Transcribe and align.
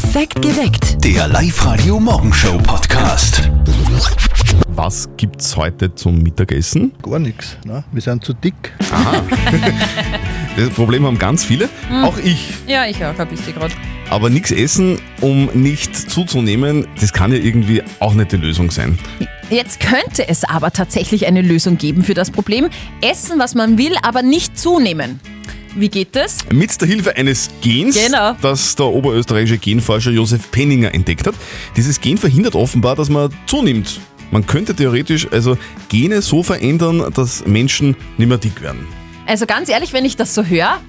Perfekt 0.00 0.40
geweckt. 0.42 1.04
Der 1.04 1.26
Live-Radio 1.26 1.98
Morgenshow 1.98 2.56
Podcast. 2.58 3.50
Was 4.68 5.08
gibt's 5.16 5.56
heute 5.56 5.92
zum 5.92 6.22
Mittagessen? 6.22 6.92
Gar 7.02 7.18
nichts. 7.18 7.56
Ne? 7.64 7.82
Wir 7.90 8.00
sind 8.00 8.24
zu 8.24 8.32
dick. 8.32 8.54
Das 10.56 10.70
Problem 10.70 11.04
haben 11.04 11.18
ganz 11.18 11.44
viele, 11.44 11.68
auch 12.02 12.18
ich. 12.18 12.52
Ja, 12.66 12.84
ich 12.86 13.04
auch, 13.04 13.16
ein 13.16 13.28
bisschen 13.28 13.54
gerade. 13.54 13.74
Aber 14.10 14.28
nichts 14.28 14.50
essen, 14.50 14.98
um 15.20 15.46
nicht 15.52 15.94
zuzunehmen, 15.94 16.86
das 17.00 17.12
kann 17.12 17.32
ja 17.32 17.38
irgendwie 17.38 17.82
auch 18.00 18.14
nicht 18.14 18.32
die 18.32 18.36
Lösung 18.36 18.70
sein. 18.70 18.98
Jetzt 19.50 19.80
könnte 19.80 20.28
es 20.28 20.44
aber 20.44 20.72
tatsächlich 20.72 21.26
eine 21.26 21.42
Lösung 21.42 21.78
geben 21.78 22.02
für 22.02 22.14
das 22.14 22.30
Problem. 22.30 22.68
Essen, 23.00 23.38
was 23.38 23.54
man 23.54 23.78
will, 23.78 23.94
aber 24.02 24.22
nicht 24.22 24.58
zunehmen. 24.58 25.20
Wie 25.78 25.88
geht 25.88 26.16
das? 26.16 26.38
Mit 26.52 26.80
der 26.80 26.88
Hilfe 26.88 27.14
eines 27.16 27.50
Gens, 27.60 27.94
Genau. 27.94 28.34
das 28.42 28.74
der 28.74 28.86
oberösterreichische 28.86 29.58
Genforscher 29.58 30.10
Josef 30.10 30.50
Penninger 30.50 30.92
entdeckt 30.92 31.26
hat. 31.26 31.34
Dieses 31.76 32.00
Gen 32.00 32.18
verhindert 32.18 32.56
offenbar, 32.56 32.96
dass 32.96 33.08
man 33.08 33.30
zunimmt. 33.46 34.00
Man 34.32 34.44
könnte 34.44 34.74
theoretisch 34.74 35.28
also 35.30 35.56
Gene 35.88 36.20
so 36.20 36.42
verändern, 36.42 37.12
dass 37.14 37.46
Menschen 37.46 37.96
nicht 38.16 38.28
mehr 38.28 38.38
dick 38.38 38.60
werden. 38.60 38.86
Also 39.26 39.46
ganz 39.46 39.68
ehrlich, 39.68 39.92
wenn 39.92 40.04
ich 40.04 40.16
das 40.16 40.34
so 40.34 40.42
höre, 40.44 40.80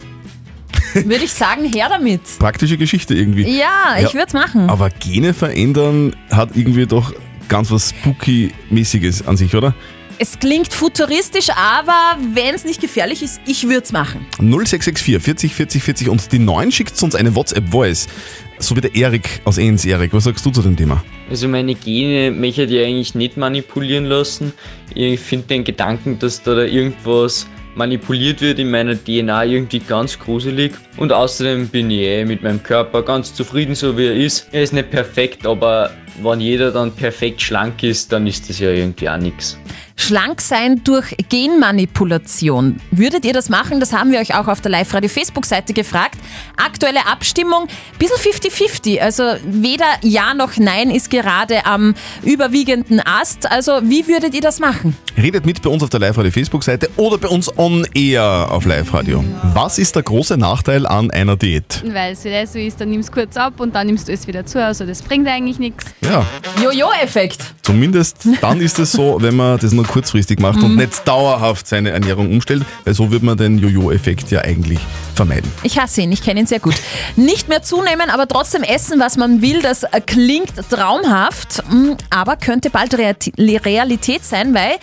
würde 0.94 1.24
ich 1.24 1.34
sagen, 1.34 1.66
her 1.72 1.88
damit. 1.90 2.22
Praktische 2.40 2.78
Geschichte 2.78 3.14
irgendwie. 3.14 3.44
Ja, 3.44 3.98
ich 4.00 4.14
würde 4.16 4.28
es 4.28 4.34
machen. 4.34 4.70
Aber 4.70 4.90
Gene 4.90 5.36
verändern 5.36 6.16
hat 6.32 6.50
irgendwie 6.56 6.88
doch 6.88 7.14
ganz 7.48 7.70
was 7.70 7.90
Spooky-mäßiges 7.94 9.28
an 9.28 9.38
sich, 9.38 9.56
oder? 9.56 9.76
Es 10.22 10.38
klingt 10.38 10.74
futuristisch, 10.74 11.50
aber 11.52 12.18
wenn 12.34 12.54
es 12.54 12.66
nicht 12.66 12.82
gefährlich 12.82 13.24
ist, 13.24 13.40
ich 13.46 13.64
würde 13.64 13.84
es 13.84 13.94
machen. 13.94 14.26
0664 14.40 15.24
40 15.24 15.54
40 15.56 15.82
40 15.82 16.10
und 16.10 16.32
die 16.34 16.40
9 16.40 16.74
schickt 16.74 17.02
uns 17.02 17.16
eine 17.16 17.34
WhatsApp-Voice. 17.34 18.10
So 18.58 18.76
wie 18.76 18.82
der 18.82 18.94
Erik 18.94 19.40
aus 19.46 19.58
Enns. 19.58 19.86
Erik, 19.86 20.12
was 20.12 20.26
sagst 20.26 20.46
du 20.46 20.52
zu 20.52 20.62
dem 20.62 20.76
Thema? 20.76 21.02
Also 21.30 21.48
meine 21.48 21.74
Gene 21.74 22.32
möchte 22.32 22.66
ich 22.66 22.86
eigentlich 22.86 23.16
nicht 23.16 23.38
manipulieren 23.38 24.08
lassen. 24.08 24.52
Ich 24.94 25.22
finde 25.22 25.48
den 25.48 25.64
Gedanken, 25.64 26.20
dass 26.20 26.44
da, 26.44 26.54
da 26.54 26.64
irgendwas 26.64 27.48
manipuliert 27.76 28.42
wird 28.42 28.60
in 28.60 28.72
meiner 28.72 29.02
DNA 29.02 29.46
irgendwie 29.46 29.80
ganz 29.80 30.20
gruselig. 30.20 30.74
Und 30.98 31.14
außerdem 31.14 31.70
bin 31.70 31.90
ich 31.92 32.02
eh 32.02 32.26
mit 32.26 32.44
meinem 32.44 32.62
Körper 32.62 33.04
ganz 33.04 33.34
zufrieden, 33.34 33.74
so 33.74 33.98
wie 33.98 34.08
er 34.08 34.16
ist. 34.16 34.50
Er 34.52 34.64
ist 34.64 34.74
nicht 34.74 34.92
perfekt, 34.92 35.46
aber 35.48 35.92
wenn 36.22 36.42
jeder 36.42 36.72
dann 36.72 36.92
perfekt 36.92 37.42
schlank 37.42 37.82
ist, 37.84 38.12
dann 38.12 38.28
ist 38.28 38.50
das 38.50 38.60
ja 38.60 38.72
irgendwie 38.72 39.08
auch 39.08 39.18
nichts. 39.18 39.58
Schlank 40.00 40.40
sein 40.40 40.82
durch 40.86 41.14
Genmanipulation. 41.28 42.80
Würdet 42.90 43.26
ihr 43.26 43.34
das 43.34 43.50
machen? 43.50 43.82
Das 43.82 43.92
haben 43.92 44.14
wir 44.14 44.20
euch 44.20 44.34
auch 44.34 44.48
auf 44.48 44.62
der 44.62 44.72
Live-Radio-Facebook-Seite 44.72 45.74
gefragt. 45.74 46.18
Aktuelle 46.56 47.06
Abstimmung, 47.06 47.68
bisschen 48.00 48.18
50-50. 48.18 49.02
Also 49.02 49.24
weder 49.44 49.86
Ja 50.02 50.34
noch 50.34 50.56
Nein 50.56 50.90
ist 50.90 51.10
gerade 51.10 51.66
am 51.66 51.96
überwiegenden 52.24 53.02
Ast. 53.06 53.52
Also 53.52 53.82
wie 53.84 54.08
würdet 54.08 54.34
ihr 54.34 54.42
das 54.42 54.60
machen? 54.60 54.96
Redet 55.18 55.46
mit 55.46 55.62
bei 55.62 55.70
uns 55.70 55.84
auf 55.84 55.90
der 55.90 56.00
Live-Radio-Facebook-Seite 56.00 56.90
oder 56.96 57.18
bei 57.18 57.28
uns 57.28 57.56
on 57.58 57.86
air 57.94 58.48
auf 58.50 58.66
Live-Radio. 58.66 59.24
Was 59.54 59.78
ist 59.78 59.98
der 59.98 60.04
große 60.04 60.38
Nachteil 60.38 60.88
an 60.88 61.12
einer 61.12 61.36
Diät? 61.36 61.84
Weil 61.86 62.14
es 62.14 62.24
wieder 62.24 62.48
so 62.48 62.58
ist, 62.58 62.80
dann 62.80 62.90
nimmst 62.90 63.10
du 63.10 63.14
kurz 63.14 63.36
ab 63.36 63.60
und 63.60 63.76
dann 63.76 63.88
nimmst 63.88 64.08
du 64.08 64.14
es 64.14 64.26
wieder 64.28 64.46
zu. 64.46 64.64
Also 64.64 64.86
das 64.86 65.02
bringt 65.02 65.28
eigentlich 65.28 65.60
nichts. 65.60 65.86
Ja, 66.02 66.26
Jojo-Effekt. 66.64 67.44
zumindest 67.64 68.26
dann 68.42 68.62
ist 68.62 68.80
es 68.80 68.94
so, 68.94 69.18
wenn 69.20 69.36
man 69.36 69.60
das 69.60 69.74
nur 69.74 69.89
kurzfristig 69.90 70.40
macht 70.40 70.62
und 70.62 70.76
nicht 70.76 71.08
dauerhaft 71.08 71.68
seine 71.68 71.90
Ernährung 71.90 72.32
umstellt, 72.32 72.64
weil 72.86 72.94
so 72.94 73.12
wird 73.12 73.24
man 73.24 73.38
den 73.38 73.58
Jojo-Effekt 73.58 74.32
ja 74.32 74.42
eigentlich 74.42 74.80
vermeiden. 75.16 75.52
Ich 75.64 75.80
hasse 75.80 76.02
ihn, 76.02 76.12
ich 76.12 76.24
kenne 76.24 76.42
ihn 76.42 76.46
sehr 76.46 76.60
gut. 76.60 76.76
Nicht 77.16 77.50
mehr 77.50 77.64
zunehmen, 77.64 78.10
aber 78.10 78.28
trotzdem 78.28 78.64
essen, 78.64 79.00
was 79.00 79.18
man 79.18 79.42
will, 79.42 79.62
das 79.62 79.84
äh, 79.84 80.00
klingt 80.06 80.54
traumhaft, 80.70 81.64
mm, 81.70 81.94
aber 82.10 82.38
könnte 82.38 82.70
bald 82.70 82.96
Realität 82.98 84.24
sein, 84.24 84.54
weil 84.54 84.78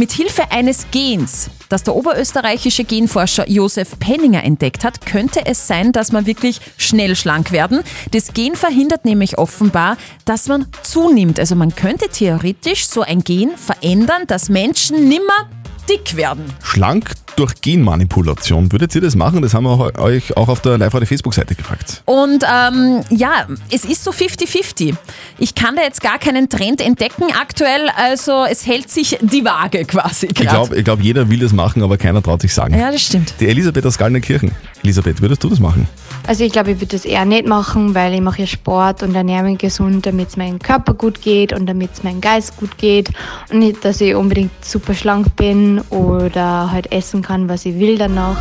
mit 0.00 0.12
Hilfe 0.12 0.50
eines 0.50 0.86
Gens, 0.90 1.50
das 1.68 1.82
der 1.82 1.94
oberösterreichische 1.94 2.84
Genforscher 2.84 3.46
Josef 3.50 3.98
Penninger 3.98 4.42
entdeckt 4.42 4.82
hat, 4.82 5.04
könnte 5.04 5.44
es 5.44 5.66
sein, 5.66 5.92
dass 5.92 6.10
man 6.10 6.24
wirklich 6.24 6.58
schnell 6.78 7.14
schlank 7.14 7.52
werden. 7.52 7.82
Das 8.12 8.32
Gen 8.32 8.56
verhindert 8.56 9.04
nämlich 9.04 9.36
offenbar, 9.36 9.98
dass 10.24 10.48
man 10.48 10.68
zunimmt. 10.82 11.38
Also 11.38 11.54
man 11.54 11.74
könnte 11.74 12.08
theoretisch 12.08 12.86
so 12.86 13.02
ein 13.02 13.22
Gen 13.24 13.50
verändern, 13.58 14.26
dass 14.26 14.48
Menschen 14.48 15.06
nimmer 15.06 15.50
dick 15.90 16.16
werden. 16.16 16.44
Schlank 16.62 17.10
durch 17.36 17.60
Genmanipulation. 17.60 18.70
Würdet 18.72 18.94
ihr 18.94 19.00
das 19.00 19.16
machen? 19.16 19.42
Das 19.42 19.54
haben 19.54 19.64
wir 19.64 19.98
euch 19.98 20.36
auch 20.36 20.48
auf 20.48 20.60
der 20.60 20.78
Live-Radio-Facebook-Seite 20.78 21.54
gefragt. 21.54 22.02
Und 22.04 22.44
ähm, 22.44 23.00
ja, 23.10 23.46
es 23.70 23.84
ist 23.84 24.04
so 24.04 24.10
50-50. 24.10 24.94
Ich 25.38 25.54
kann 25.54 25.76
da 25.76 25.82
jetzt 25.82 26.00
gar 26.00 26.18
keinen 26.18 26.48
Trend 26.48 26.80
entdecken 26.80 27.24
aktuell, 27.40 27.88
also 27.96 28.44
es 28.44 28.66
hält 28.66 28.90
sich 28.90 29.18
die 29.20 29.44
Waage 29.44 29.84
quasi 29.84 30.26
Ich 30.26 30.34
gerade. 30.34 30.48
glaube, 30.48 30.76
ich 30.76 30.84
glaub, 30.84 31.00
jeder 31.00 31.28
will 31.30 31.38
das 31.40 31.52
machen, 31.52 31.82
aber 31.82 31.96
keiner 31.96 32.22
traut 32.22 32.42
sich 32.42 32.52
sagen. 32.54 32.78
Ja, 32.78 32.90
das 32.90 33.02
stimmt. 33.02 33.34
Die 33.40 33.48
Elisabeth 33.48 33.86
aus 33.86 33.96
Gallnerkirchen. 33.98 34.52
Elisabeth, 34.82 35.20
würdest 35.20 35.42
du 35.44 35.48
das 35.48 35.60
machen? 35.60 35.86
Also 36.26 36.44
ich 36.44 36.52
glaube, 36.52 36.72
ich 36.72 36.76
würde 36.80 36.94
das 36.96 37.04
eher 37.04 37.24
nicht 37.24 37.46
machen, 37.46 37.94
weil 37.94 38.14
ich 38.14 38.20
mache 38.20 38.40
ja 38.42 38.46
Sport 38.46 39.02
und 39.02 39.14
ernähre 39.14 39.42
mich 39.44 39.58
gesund, 39.58 40.06
damit 40.06 40.28
es 40.28 40.36
meinem 40.36 40.58
Körper 40.58 40.94
gut 40.94 41.20
geht 41.22 41.52
und 41.52 41.66
damit 41.66 41.90
es 41.94 42.02
meinem 42.02 42.20
Geist 42.20 42.56
gut 42.56 42.76
geht 42.78 43.08
und 43.50 43.58
nicht, 43.60 43.84
dass 43.84 44.00
ich 44.00 44.14
unbedingt 44.14 44.50
super 44.64 44.94
schlank 44.94 45.34
bin 45.36 45.79
oder 45.90 46.70
halt 46.70 46.92
essen 46.92 47.22
kann, 47.22 47.48
was 47.48 47.64
ich 47.64 47.78
will 47.78 47.98
danach. 47.98 48.36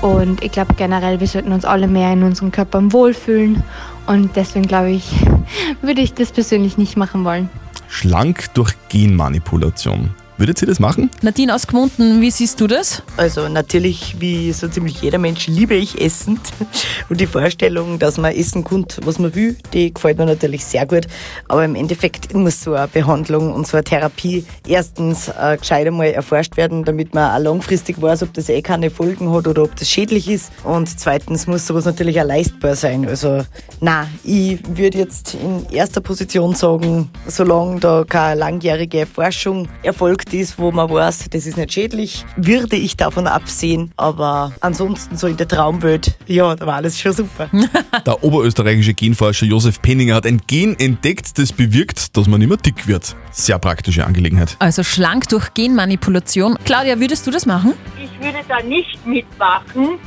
Und 0.00 0.44
ich 0.44 0.52
glaube 0.52 0.74
generell, 0.74 1.18
wir 1.18 1.26
sollten 1.26 1.52
uns 1.52 1.64
alle 1.64 1.88
mehr 1.88 2.12
in 2.12 2.22
unseren 2.22 2.52
Körpern 2.52 2.92
wohlfühlen 2.92 3.64
und 4.06 4.36
deswegen 4.36 4.66
glaube 4.66 4.90
ich, 4.90 5.12
würde 5.82 6.00
ich 6.00 6.14
das 6.14 6.30
persönlich 6.30 6.78
nicht 6.78 6.96
machen 6.96 7.24
wollen. 7.24 7.48
Schlank 7.88 8.54
durch 8.54 8.74
Genmanipulation. 8.88 10.10
Würdet 10.38 10.62
ihr 10.62 10.68
das 10.68 10.78
machen? 10.78 11.10
Nadine 11.20 11.52
aus 11.52 11.66
Gmunden, 11.66 12.20
wie 12.20 12.30
siehst 12.30 12.60
du 12.60 12.68
das? 12.68 13.02
Also 13.16 13.48
natürlich, 13.48 14.20
wie 14.20 14.52
so 14.52 14.68
ziemlich 14.68 15.02
jeder 15.02 15.18
Mensch, 15.18 15.48
liebe 15.48 15.74
ich 15.74 16.00
Essen. 16.00 16.38
Und 17.08 17.20
die 17.20 17.26
Vorstellung, 17.26 17.98
dass 17.98 18.18
man 18.18 18.32
essen 18.32 18.62
kann, 18.62 18.86
was 19.02 19.18
man 19.18 19.34
will, 19.34 19.56
die 19.72 19.92
gefällt 19.92 20.16
mir 20.16 20.26
natürlich 20.26 20.64
sehr 20.64 20.86
gut. 20.86 21.08
Aber 21.48 21.64
im 21.64 21.74
Endeffekt 21.74 22.32
muss 22.34 22.62
so 22.62 22.74
eine 22.74 22.86
Behandlung 22.86 23.52
und 23.52 23.66
so 23.66 23.78
eine 23.78 23.84
Therapie 23.84 24.44
erstens 24.66 25.28
äh, 25.28 25.56
gescheit 25.56 25.88
einmal 25.88 26.12
erforscht 26.12 26.56
werden, 26.56 26.84
damit 26.84 27.14
man 27.14 27.32
auch 27.32 27.42
langfristig 27.42 28.00
weiß, 28.00 28.22
ob 28.22 28.32
das 28.34 28.48
eh 28.48 28.62
keine 28.62 28.90
Folgen 28.90 29.32
hat 29.32 29.48
oder 29.48 29.64
ob 29.64 29.74
das 29.74 29.90
schädlich 29.90 30.28
ist. 30.28 30.52
Und 30.62 30.88
zweitens 31.00 31.48
muss 31.48 31.66
sowas 31.66 31.84
natürlich 31.84 32.20
auch 32.20 32.26
leistbar 32.26 32.76
sein. 32.76 33.08
Also 33.08 33.44
na, 33.80 34.06
ich 34.22 34.60
würde 34.68 34.98
jetzt 34.98 35.34
in 35.34 35.66
erster 35.72 36.00
Position 36.00 36.54
sagen, 36.54 37.10
solange 37.26 37.80
da 37.80 38.04
keine 38.08 38.38
langjährige 38.38 39.04
Forschung 39.04 39.68
erfolgt 39.82 40.27
ist, 40.32 40.58
wo 40.58 40.70
man 40.70 40.90
weiß, 40.90 41.26
das 41.30 41.46
ist 41.46 41.56
nicht 41.56 41.72
schädlich, 41.72 42.24
würde 42.36 42.76
ich 42.76 42.96
davon 42.96 43.26
absehen. 43.26 43.92
Aber 43.96 44.52
ansonsten 44.60 45.16
so 45.16 45.26
in 45.26 45.36
der 45.36 45.48
Traumwelt, 45.48 46.16
ja, 46.26 46.54
da 46.54 46.66
war 46.66 46.76
alles 46.76 46.98
schon 46.98 47.12
super. 47.12 47.50
Der 48.06 48.22
oberösterreichische 48.22 48.94
Genforscher 48.94 49.46
Josef 49.46 49.82
Penninger 49.82 50.14
hat 50.14 50.26
ein 50.26 50.40
Gen 50.46 50.78
entdeckt, 50.78 51.38
das 51.38 51.52
bewirkt, 51.52 52.16
dass 52.16 52.26
man 52.26 52.40
mehr 52.40 52.56
dick 52.56 52.86
wird. 52.86 53.14
Sehr 53.30 53.58
praktische 53.58 54.06
Angelegenheit. 54.06 54.56
Also 54.58 54.82
schlank 54.82 55.28
durch 55.28 55.52
Genmanipulation. 55.54 56.56
Claudia, 56.64 56.98
würdest 57.00 57.26
du 57.26 57.30
das 57.30 57.46
machen? 57.46 57.74
Ich 58.02 58.24
würde 58.24 58.38
da 58.48 58.62
nicht 58.62 59.04
mitmachen, 59.06 59.98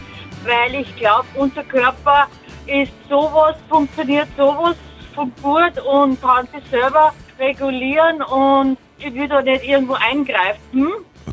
weil 0.46 0.82
ich 0.82 0.96
glaube, 0.96 1.26
unser 1.36 1.64
Körper 1.64 2.28
ist 2.68 2.92
sowas, 3.10 3.56
funktioniert 3.70 4.28
sowas 4.38 4.76
von 5.14 5.32
gut 5.42 5.74
und 5.86 6.22
kann 6.22 6.48
sich 6.54 6.64
selber 6.70 7.14
regulieren 7.40 8.22
und 8.22 8.78
ich 9.06 9.14
würde 9.14 9.28
da 9.30 9.42
nicht 9.42 9.64
irgendwo 9.64 9.94
eingreifen. 9.94 10.88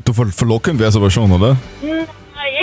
Du 0.04 0.12
ver 0.12 0.26
verlocken 0.26 0.78
wär's 0.78 0.96
aber 0.96 1.10
schon, 1.10 1.30
oder? 1.32 1.56
Hm, 1.80 2.06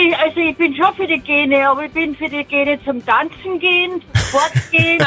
Ich, 0.00 0.16
also 0.16 0.40
ich 0.40 0.56
bin 0.56 0.74
schon 0.74 0.94
für 0.94 1.06
die 1.06 1.18
Gene, 1.20 1.68
aber 1.68 1.84
ich 1.84 1.92
bin 1.92 2.14
für 2.16 2.28
die 2.28 2.44
Gene 2.44 2.78
zum 2.84 3.04
Tanzen 3.04 3.58
gehen, 3.60 4.02
Sport 4.28 4.52
gehen, 4.70 4.98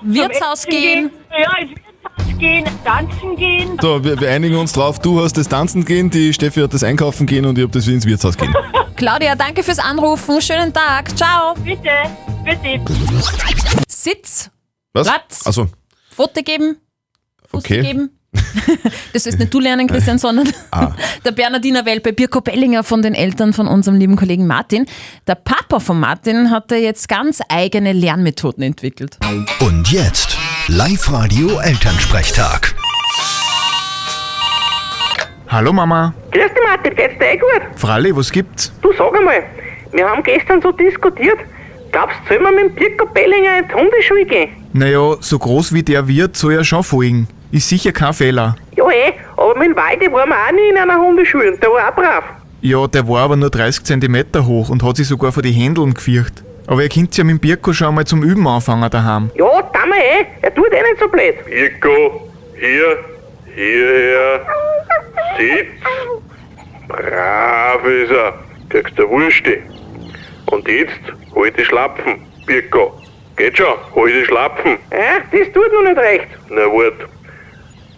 zum 0.00 0.14
Wirtshaus 0.14 0.64
Essen 0.64 0.70
gehen. 0.70 1.10
Ja, 1.30 1.56
ins 1.58 1.70
Wirtshaus 1.70 2.38
gehen, 2.38 2.64
tanzen 2.84 3.36
gehen. 3.36 3.78
So, 3.80 4.02
wir, 4.02 4.18
wir 4.20 4.30
einigen 4.30 4.56
uns 4.56 4.72
drauf. 4.72 4.98
Du 5.00 5.20
hast 5.22 5.36
das 5.36 5.48
Tanzen 5.48 5.84
gehen, 5.84 6.08
die 6.10 6.32
Steffi 6.32 6.60
hat 6.60 6.72
das 6.72 6.82
Einkaufen 6.84 7.26
gehen 7.26 7.44
und 7.44 7.58
ich 7.58 7.64
hab 7.64 7.72
das 7.72 7.86
ins 7.88 8.06
Wirtshaus 8.06 8.36
gehen. 8.36 8.54
Claudia, 8.96 9.34
danke 9.36 9.62
fürs 9.62 9.78
Anrufen. 9.78 10.40
Schönen 10.40 10.72
Tag. 10.72 11.16
Ciao. 11.16 11.54
Bitte, 11.54 11.90
bitte. 12.44 12.80
Sitz, 13.88 14.50
Was? 14.92 15.06
Platz. 15.06 15.46
Also, 15.46 15.66
Foto 16.14 16.42
geben, 16.42 16.76
Fuß 17.50 17.64
Okay. 17.64 17.82
geben. 17.82 18.17
Das 19.12 19.24
wirst 19.26 19.38
nicht 19.38 19.52
du 19.52 19.58
lernen, 19.60 19.86
Christian, 19.86 20.18
sondern 20.18 20.52
Ah. 20.70 20.92
der 21.24 21.32
Bernardiner 21.32 21.84
Welpe 21.86 22.12
Birko 22.12 22.40
Bellinger 22.40 22.84
von 22.84 23.02
den 23.02 23.14
Eltern 23.14 23.52
von 23.52 23.66
unserem 23.66 23.98
lieben 23.98 24.16
Kollegen 24.16 24.46
Martin. 24.46 24.86
Der 25.26 25.34
Papa 25.34 25.80
von 25.80 25.98
Martin 25.98 26.50
hat 26.50 26.70
da 26.70 26.76
jetzt 26.76 27.08
ganz 27.08 27.40
eigene 27.48 27.92
Lernmethoden 27.92 28.62
entwickelt. 28.62 29.18
Und 29.60 29.90
jetzt 29.90 30.36
Live-Radio 30.68 31.58
Elternsprechtag. 31.60 32.74
Hallo 35.48 35.72
Mama. 35.72 36.12
Grüß 36.32 36.42
dich 36.42 36.62
Martin, 36.66 36.94
geht's 36.94 37.18
dir 37.18 37.32
eh 37.32 37.36
gut? 37.38 37.62
Fralli, 37.76 38.14
was 38.14 38.30
gibt's? 38.30 38.70
Du 38.82 38.92
sag 38.92 39.16
einmal, 39.16 39.42
wir 39.92 40.06
haben 40.06 40.22
gestern 40.22 40.60
so 40.60 40.70
diskutiert, 40.72 41.38
Glaubst 41.90 42.16
du, 42.28 42.34
sollen 42.34 42.42
wir 42.42 42.52
mit 42.52 42.72
dem 42.72 42.74
Pirko 42.74 43.06
Bellinger 43.06 43.60
in 43.60 43.68
die 43.68 43.74
Hundeschule 43.74 44.26
gehen? 44.26 44.50
Naja, 44.74 45.16
so 45.20 45.38
groß 45.38 45.72
wie 45.72 45.82
der 45.82 46.06
wird, 46.06 46.36
soll 46.36 46.52
er 46.52 46.64
schon 46.64 46.82
folgen. 46.82 47.28
Ist 47.50 47.68
sicher 47.68 47.92
kein 47.92 48.12
Fehler. 48.12 48.56
Ja 48.76 48.90
eh, 48.90 49.12
aber 49.36 49.56
mit 49.58 49.68
dem 49.68 49.76
Waldi 49.76 50.12
waren 50.12 50.28
wir 50.28 50.36
auch 50.36 50.52
nie 50.52 50.68
in 50.70 50.76
einer 50.76 50.98
Hundeschule 50.98 51.52
und 51.52 51.62
der 51.62 51.70
war 51.70 51.88
auch 51.88 51.94
brav. 51.94 52.24
Ja, 52.60 52.86
der 52.86 53.08
war 53.08 53.22
aber 53.22 53.36
nur 53.36 53.50
30 53.50 53.84
cm 53.84 54.46
hoch 54.46 54.68
und 54.68 54.82
hat 54.82 54.96
sich 54.96 55.06
sogar 55.08 55.32
vor 55.32 55.42
die 55.42 55.52
Händeln 55.52 55.94
gefürcht. 55.94 56.42
Aber 56.66 56.82
ihr 56.82 56.88
könnt 56.90 57.16
ja 57.16 57.24
mit 57.24 57.36
dem 57.36 57.40
Birko 57.40 57.72
schon 57.72 57.94
mal 57.94 58.04
zum 58.04 58.22
Üben 58.22 58.46
anfangen 58.46 58.90
daheim. 58.90 59.30
Ja, 59.36 59.46
da 59.72 59.86
wir 59.86 59.96
eh, 59.96 60.26
er 60.42 60.54
tut 60.54 60.70
eh 60.70 60.82
nicht 60.82 61.00
so 61.00 61.08
blöd. 61.08 61.36
Pirko, 61.46 62.28
hier, 62.58 62.98
hierher, 63.54 64.46
sitz. 65.38 65.68
Brav 66.88 67.84
ist 67.86 68.10
er, 68.10 68.34
kriegst 68.68 68.98
du 68.98 69.08
Wursti. 69.08 69.58
Und 70.46 70.68
jetzt 70.68 71.00
hol 71.34 71.50
die 71.50 71.64
Schlapfen, 71.64 72.26
Pirko. 72.46 73.00
Geht 73.36 73.56
schon, 73.56 73.74
hol 73.94 74.12
die 74.12 74.24
Schlapfen. 74.26 74.76
Ja, 74.90 75.20
das 75.30 75.52
tut 75.52 75.72
noch 75.72 75.88
nicht 75.88 75.98
recht. 75.98 76.28
Na 76.50 76.62
wart. 76.66 77.08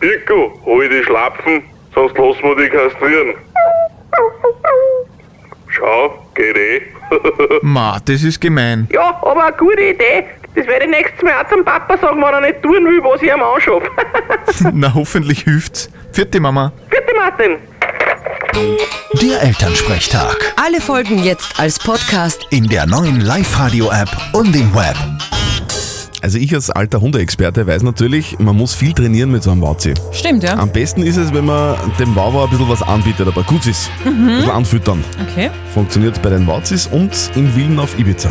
Pirko, 0.00 0.58
hol 0.64 0.88
die 0.88 1.04
Schlapfen, 1.04 1.62
sonst 1.94 2.16
lassen 2.16 2.42
wir 2.42 2.56
dich 2.56 2.70
kastrieren. 2.72 3.34
Schau, 5.68 6.18
geht 6.34 6.56
eh. 6.56 6.82
Ma, 7.62 7.98
das 8.04 8.22
ist 8.22 8.40
gemein. 8.40 8.88
Ja, 8.90 9.20
aber 9.22 9.44
eine 9.44 9.56
gute 9.56 9.82
Idee. 9.82 10.24
Das 10.54 10.66
werde 10.66 10.86
ich 10.86 10.90
nächstes 10.90 11.22
Mal 11.22 11.44
auch 11.44 11.48
zum 11.48 11.64
Papa 11.64 11.96
sagen, 11.98 12.16
wenn 12.16 12.34
er 12.34 12.40
nicht 12.40 12.62
tun 12.62 12.84
will, 12.84 13.00
was 13.04 13.22
ich 13.22 13.28
ihm 13.28 13.42
anschaffe. 13.42 13.90
Na, 14.74 14.92
hoffentlich 14.94 15.42
hilft's. 15.42 15.90
Vierte 16.12 16.40
Mama. 16.40 16.72
Bitte, 16.88 17.14
Martin. 17.16 17.56
Der 19.20 19.42
Elternsprechtag. 19.42 20.54
Alle 20.56 20.80
Folgen 20.80 21.18
jetzt 21.22 21.60
als 21.60 21.78
Podcast. 21.78 22.46
In 22.50 22.66
der 22.68 22.86
neuen 22.86 23.20
Live-Radio-App 23.20 24.10
und 24.32 24.56
im 24.56 24.74
Web. 24.74 24.96
Also 26.22 26.38
ich 26.38 26.54
als 26.54 26.68
alter 26.70 27.00
Hundeexperte 27.00 27.66
weiß 27.66 27.82
natürlich, 27.82 28.38
man 28.38 28.54
muss 28.56 28.74
viel 28.74 28.92
trainieren 28.92 29.30
mit 29.30 29.42
so 29.42 29.50
einem 29.50 29.62
Wauzi. 29.62 29.94
Stimmt, 30.12 30.42
ja. 30.42 30.58
Am 30.58 30.70
besten 30.70 31.02
ist 31.02 31.16
es, 31.16 31.32
wenn 31.32 31.46
man 31.46 31.76
dem 31.98 32.14
Wawa 32.14 32.44
ein 32.44 32.50
bisschen 32.50 32.68
was 32.68 32.82
anbietet, 32.82 33.26
aber 33.26 33.42
gut 33.42 33.66
ist. 33.66 33.90
Mhm. 34.04 34.10
Ein 34.10 34.36
bisschen 34.36 34.50
anfüttern. 34.50 35.04
Okay. 35.30 35.50
Funktioniert 35.72 36.20
bei 36.20 36.30
den 36.30 36.46
Wauzis 36.46 36.86
und 36.86 37.10
in 37.36 37.50
Villen 37.52 37.78
auf 37.78 37.98
Ibiza. 37.98 38.30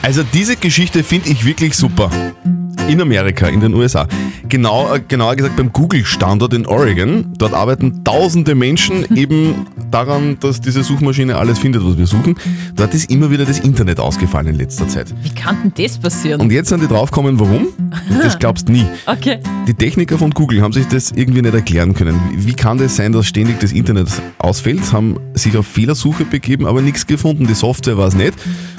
Also 0.00 0.22
diese 0.22 0.56
Geschichte 0.56 1.04
finde 1.04 1.28
ich 1.28 1.44
wirklich 1.44 1.76
super. 1.76 2.10
In 2.88 3.00
Amerika, 3.00 3.46
in 3.46 3.60
den 3.60 3.74
USA. 3.74 4.06
Genau, 4.48 4.92
äh, 4.92 5.00
genauer 5.06 5.36
gesagt 5.36 5.56
beim 5.56 5.72
Google-Standort 5.72 6.52
in 6.52 6.66
Oregon. 6.66 7.32
Dort 7.38 7.54
arbeiten 7.54 8.04
tausende 8.04 8.54
Menschen 8.54 9.16
eben 9.16 9.66
daran, 9.90 10.36
dass 10.40 10.60
diese 10.60 10.82
Suchmaschine 10.82 11.36
alles 11.36 11.58
findet, 11.58 11.84
was 11.84 11.96
wir 11.96 12.06
suchen. 12.06 12.34
Dort 12.74 12.92
ist 12.94 13.10
immer 13.10 13.30
wieder 13.30 13.44
das 13.44 13.60
Internet 13.60 14.00
ausgefallen 14.00 14.48
in 14.48 14.56
letzter 14.56 14.88
Zeit. 14.88 15.14
Wie 15.22 15.30
kann 15.30 15.58
denn 15.62 15.72
das 15.84 15.96
passieren? 15.96 16.40
Und 16.40 16.52
jetzt 16.52 16.68
sind 16.68 16.82
die 16.82 16.88
draufgekommen, 16.88 17.38
warum? 17.40 17.68
Das 18.22 18.38
glaubst 18.38 18.68
nie. 18.68 18.86
Okay. 19.06 19.38
Die 19.66 19.74
Techniker 19.74 20.16
von 20.16 20.30
Google 20.30 20.62
haben 20.62 20.72
sich 20.72 20.86
das 20.86 21.12
irgendwie 21.12 21.42
nicht 21.42 21.54
erklären 21.54 21.92
können. 21.92 22.18
Wie 22.34 22.54
kann 22.54 22.78
das 22.78 22.96
sein, 22.96 23.12
dass 23.12 23.26
ständig 23.26 23.60
das 23.60 23.72
Internet 23.72 24.08
ausfällt? 24.38 24.92
Haben 24.92 25.18
sich 25.34 25.56
auf 25.56 25.66
Fehlersuche 25.66 26.24
begeben, 26.24 26.66
aber 26.66 26.82
nichts 26.82 27.06
gefunden. 27.06 27.46
Die 27.46 27.54
Software 27.54 27.96
war 27.98 28.08
es 28.08 28.14
nicht. 28.14 28.34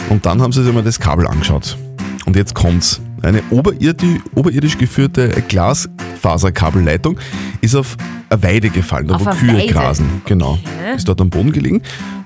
Und 0.09 0.25
dann 0.25 0.41
haben 0.41 0.51
sie 0.51 0.63
sich 0.63 0.73
mal 0.73 0.83
das 0.83 0.99
Kabel 0.99 1.27
angeschaut. 1.27 1.77
Und 2.25 2.35
jetzt 2.35 2.55
kommt's. 2.55 3.01
Eine 3.23 3.41
oberirdi 3.51 4.21
oberirdisch 4.35 4.77
geführte 4.77 5.29
Glasfaserkabelleitung 5.47 7.17
ist 7.61 7.75
auf 7.75 7.95
eine 8.29 8.43
Weide 8.43 8.69
gefallen, 8.69 9.07
da 9.07 9.15
Auf 9.15 9.25
wo 9.25 9.29
Kühe 9.31 9.53
Weide? 9.57 9.73
grasen. 9.73 10.21
Genau. 10.25 10.59
Okay. 10.63 10.95
Ist 10.97 11.07
dort 11.07 11.21
am 11.21 11.29
Boden 11.29 11.51
gelegen. 11.51 11.81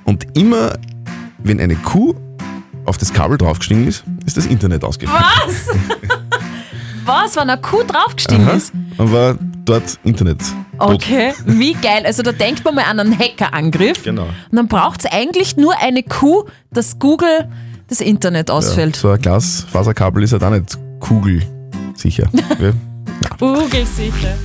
Und 0.06 0.26
immer, 0.38 0.74
wenn 1.40 1.60
eine 1.60 1.76
Kuh 1.76 2.16
auf 2.86 2.98
das 2.98 3.14
Kabel 3.14 3.38
draufgestiegen 3.38 3.88
ist, 3.88 4.04
ist 4.26 4.38
das 4.38 4.46
Internet 4.46 4.84
ausgefallen. 4.84 5.24
Was? 5.46 5.68
Was, 7.06 7.36
wenn 7.36 7.50
eine 7.50 7.62
Kuh 7.62 7.84
draufgestiegen 7.88 8.46
Aha. 8.48 8.54
ist? 8.56 8.74
Dann 8.98 9.12
war 9.12 9.36
dort 9.66 10.00
Internet. 10.04 10.40
tot. 10.80 10.96
Okay, 10.96 11.34
wie 11.46 11.74
geil. 11.74 12.04
Also 12.06 12.22
da 12.24 12.32
denkt 12.32 12.66
man 12.66 12.76
mal 12.76 12.84
an 12.86 13.00
einen 13.00 13.18
Hackerangriff. 13.18 14.04
Genau. 14.04 14.24
Und 14.24 14.56
dann 14.56 14.68
braucht 14.68 15.06
es 15.06 15.12
eigentlich 15.12 15.56
nur 15.58 15.74
eine 15.80 16.04
Kuh, 16.04 16.46
dass 16.72 17.00
Google 17.00 17.50
das 17.88 18.02
Internet 18.02 18.50
Ja, 18.50 18.56
ausfällt. 18.56 18.96
so 18.98 19.10
ein 19.12 19.22
Glasfaserkabel 19.22 20.24
ist 20.24 20.34
halt 20.34 20.44
auch 20.44 20.50
nicht 20.50 20.78
kugelsicher. 21.00 22.30
Ja. 22.60 22.74
Google 23.40 23.86
sicher. 23.86 24.36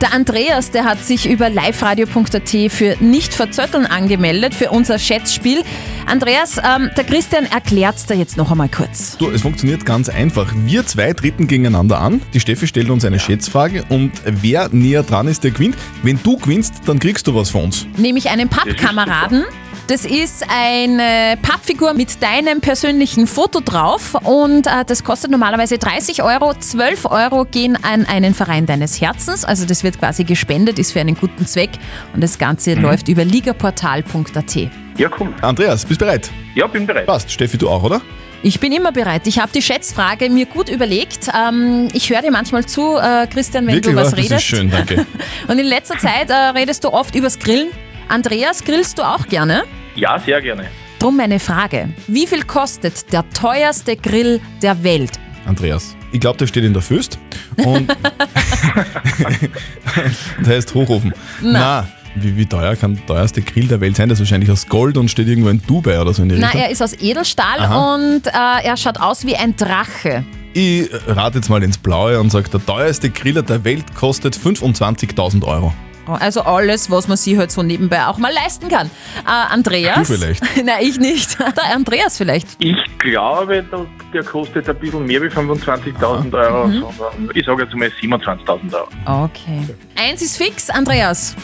Der 0.00 0.12
Andreas, 0.12 0.70
der 0.70 0.84
hat 0.84 1.02
sich 1.04 1.28
über 1.28 1.48
liveradio.at 1.48 2.72
für 2.72 2.96
nicht 3.00 3.32
verzötteln 3.32 3.86
angemeldet 3.86 4.54
für 4.54 4.70
unser 4.70 4.98
Schätzspiel. 4.98 5.62
Andreas, 6.06 6.58
ähm, 6.58 6.90
der 6.96 7.04
Christian 7.04 7.46
erklärt's 7.46 8.06
dir 8.06 8.14
jetzt 8.14 8.36
noch 8.36 8.50
einmal 8.50 8.68
kurz. 8.68 9.16
Du, 9.18 9.30
es 9.30 9.42
funktioniert 9.42 9.84
ganz 9.84 10.08
einfach. 10.08 10.52
Wir 10.64 10.86
zwei 10.86 11.12
treten 11.12 11.46
gegeneinander 11.46 12.00
an. 12.00 12.20
Die 12.34 12.40
Steffi 12.40 12.66
stellt 12.66 12.90
uns 12.90 13.04
eine 13.04 13.18
Schätzfrage 13.18 13.84
und 13.88 14.12
wer 14.24 14.68
näher 14.70 15.02
dran 15.02 15.28
ist, 15.28 15.44
der 15.44 15.52
gewinnt. 15.52 15.76
Wenn 16.02 16.20
du 16.22 16.36
gewinnst, 16.36 16.74
dann 16.86 16.98
kriegst 16.98 17.26
du 17.26 17.34
was 17.34 17.50
von 17.50 17.64
uns. 17.64 17.86
Nämlich 17.96 18.30
einen 18.30 18.48
Pappkameraden. 18.48 19.44
Das 19.88 20.04
ist 20.04 20.44
eine 20.48 21.38
Pappfigur 21.40 21.94
mit 21.94 22.20
deinem 22.20 22.60
persönlichen 22.60 23.28
Foto 23.28 23.60
drauf 23.60 24.14
und 24.24 24.66
äh, 24.66 24.84
das 24.84 25.04
kostet 25.04 25.30
normalerweise 25.30 25.78
30 25.78 26.24
Euro. 26.24 26.54
12 26.54 27.04
Euro 27.04 27.44
gehen 27.44 27.78
an 27.84 28.04
einen 28.04 28.34
Verein 28.34 28.66
deines 28.66 29.00
Herzens, 29.00 29.44
also 29.44 29.64
das 29.64 29.84
wird 29.84 30.00
quasi 30.00 30.24
gespendet, 30.24 30.80
ist 30.80 30.90
für 30.90 30.98
einen 31.00 31.14
guten 31.14 31.46
Zweck 31.46 31.70
und 32.14 32.20
das 32.20 32.36
Ganze 32.38 32.74
läuft 32.74 33.06
über 33.06 33.24
ligaportal.at. 33.24 34.56
Ja, 34.96 35.08
cool. 35.20 35.32
Andreas, 35.40 35.84
bist 35.84 36.00
bereit? 36.00 36.32
Ja, 36.56 36.66
bin 36.66 36.84
bereit. 36.84 37.06
Passt. 37.06 37.30
Steffi, 37.30 37.56
du 37.56 37.68
auch, 37.68 37.84
oder? 37.84 38.00
Ich 38.42 38.58
bin 38.58 38.72
immer 38.72 38.90
bereit. 38.90 39.22
Ich 39.26 39.38
habe 39.38 39.52
die 39.54 39.62
Schätzfrage 39.62 40.28
mir 40.30 40.46
gut 40.46 40.68
überlegt. 40.68 41.28
Ähm, 41.32 41.88
ich 41.92 42.10
höre 42.10 42.22
dir 42.22 42.32
manchmal 42.32 42.66
zu, 42.66 42.96
äh, 42.96 43.28
Christian, 43.28 43.66
wenn 43.68 43.74
Wirklich, 43.76 43.94
du 43.94 44.00
was? 44.00 44.10
Das 44.10 44.18
redest. 44.18 44.32
ist 44.32 44.42
schön, 44.44 44.68
danke. 44.68 45.06
Und 45.48 45.58
in 45.58 45.66
letzter 45.66 45.96
Zeit 45.98 46.28
äh, 46.30 46.34
redest 46.34 46.82
du 46.82 46.92
oft 46.92 47.14
übers 47.14 47.38
Grillen. 47.38 47.68
Andreas, 48.08 48.64
grillst 48.64 48.98
du 48.98 49.02
auch 49.02 49.26
gerne? 49.26 49.64
Ja, 49.94 50.18
sehr 50.18 50.40
gerne. 50.40 50.66
Drum 50.98 51.16
meine 51.16 51.40
Frage. 51.40 51.88
Wie 52.06 52.26
viel 52.26 52.44
kostet 52.44 53.12
der 53.12 53.28
teuerste 53.30 53.96
Grill 53.96 54.40
der 54.62 54.82
Welt? 54.84 55.12
Andreas. 55.46 55.96
Ich 56.12 56.20
glaube, 56.20 56.38
der 56.38 56.46
steht 56.46 56.64
in 56.64 56.72
der 56.72 56.82
Föst 56.82 57.18
und 57.56 57.88
der 60.46 60.56
heißt 60.56 60.74
Hochofen. 60.74 61.12
Na. 61.42 61.86
Wie, 62.18 62.34
wie 62.36 62.46
teuer 62.46 62.76
kann 62.76 62.96
der 62.96 63.04
teuerste 63.06 63.42
Grill 63.42 63.68
der 63.68 63.80
Welt 63.82 63.96
sein? 63.96 64.08
Das 64.08 64.18
ist 64.18 64.26
wahrscheinlich 64.26 64.50
aus 64.50 64.66
Gold 64.66 64.96
und 64.96 65.10
steht 65.10 65.28
irgendwo 65.28 65.50
in 65.50 65.60
Dubai 65.66 66.00
oder 66.00 66.14
so 66.14 66.22
in 66.22 66.30
die 66.30 66.36
Na, 66.38 66.46
Richtung. 66.46 66.62
er 66.62 66.70
ist 66.70 66.82
aus 66.82 66.94
Edelstahl 66.94 67.60
Aha. 67.60 67.94
und 67.94 68.26
äh, 68.26 68.30
er 68.66 68.76
schaut 68.78 68.98
aus 68.98 69.26
wie 69.26 69.36
ein 69.36 69.54
Drache. 69.56 70.24
Ich 70.54 70.88
rate 71.06 71.36
jetzt 71.38 71.50
mal 71.50 71.62
ins 71.62 71.76
Blaue 71.76 72.18
und 72.18 72.30
sage, 72.30 72.48
der 72.48 72.64
teuerste 72.64 73.10
Griller 73.10 73.42
der 73.42 73.62
Welt 73.64 73.94
kostet 73.94 74.34
25.000 74.34 75.44
Euro. 75.44 75.74
Also 76.14 76.42
alles, 76.42 76.90
was 76.90 77.08
man 77.08 77.16
sich 77.16 77.36
halt 77.36 77.50
so 77.50 77.62
nebenbei 77.62 78.06
auch 78.06 78.18
mal 78.18 78.32
leisten 78.32 78.68
kann. 78.68 78.86
Äh, 79.26 79.52
Andreas? 79.52 80.08
Du 80.08 80.14
vielleicht. 80.18 80.42
Nein, 80.64 80.78
ich 80.80 80.98
nicht. 80.98 81.38
Der 81.56 81.74
Andreas 81.74 82.16
vielleicht. 82.16 82.48
Ich 82.58 82.76
glaube, 82.98 83.62
der, 83.62 83.86
der 84.12 84.22
kostet 84.24 84.68
ein 84.68 84.76
bisschen 84.76 85.04
mehr 85.04 85.22
wie 85.22 85.26
25.000 85.26 86.32
Euro, 86.32 86.66
Mhm. 86.68 86.72
sondern 86.98 87.30
ich 87.34 87.44
sage 87.46 87.62
jetzt 87.64 87.74
mal 87.74 87.88
27.000 88.00 88.72
Euro. 88.74 89.24
Okay. 89.24 89.62
Eins 89.96 90.22
ist 90.22 90.36
fix, 90.36 90.70
Andreas. 90.70 91.34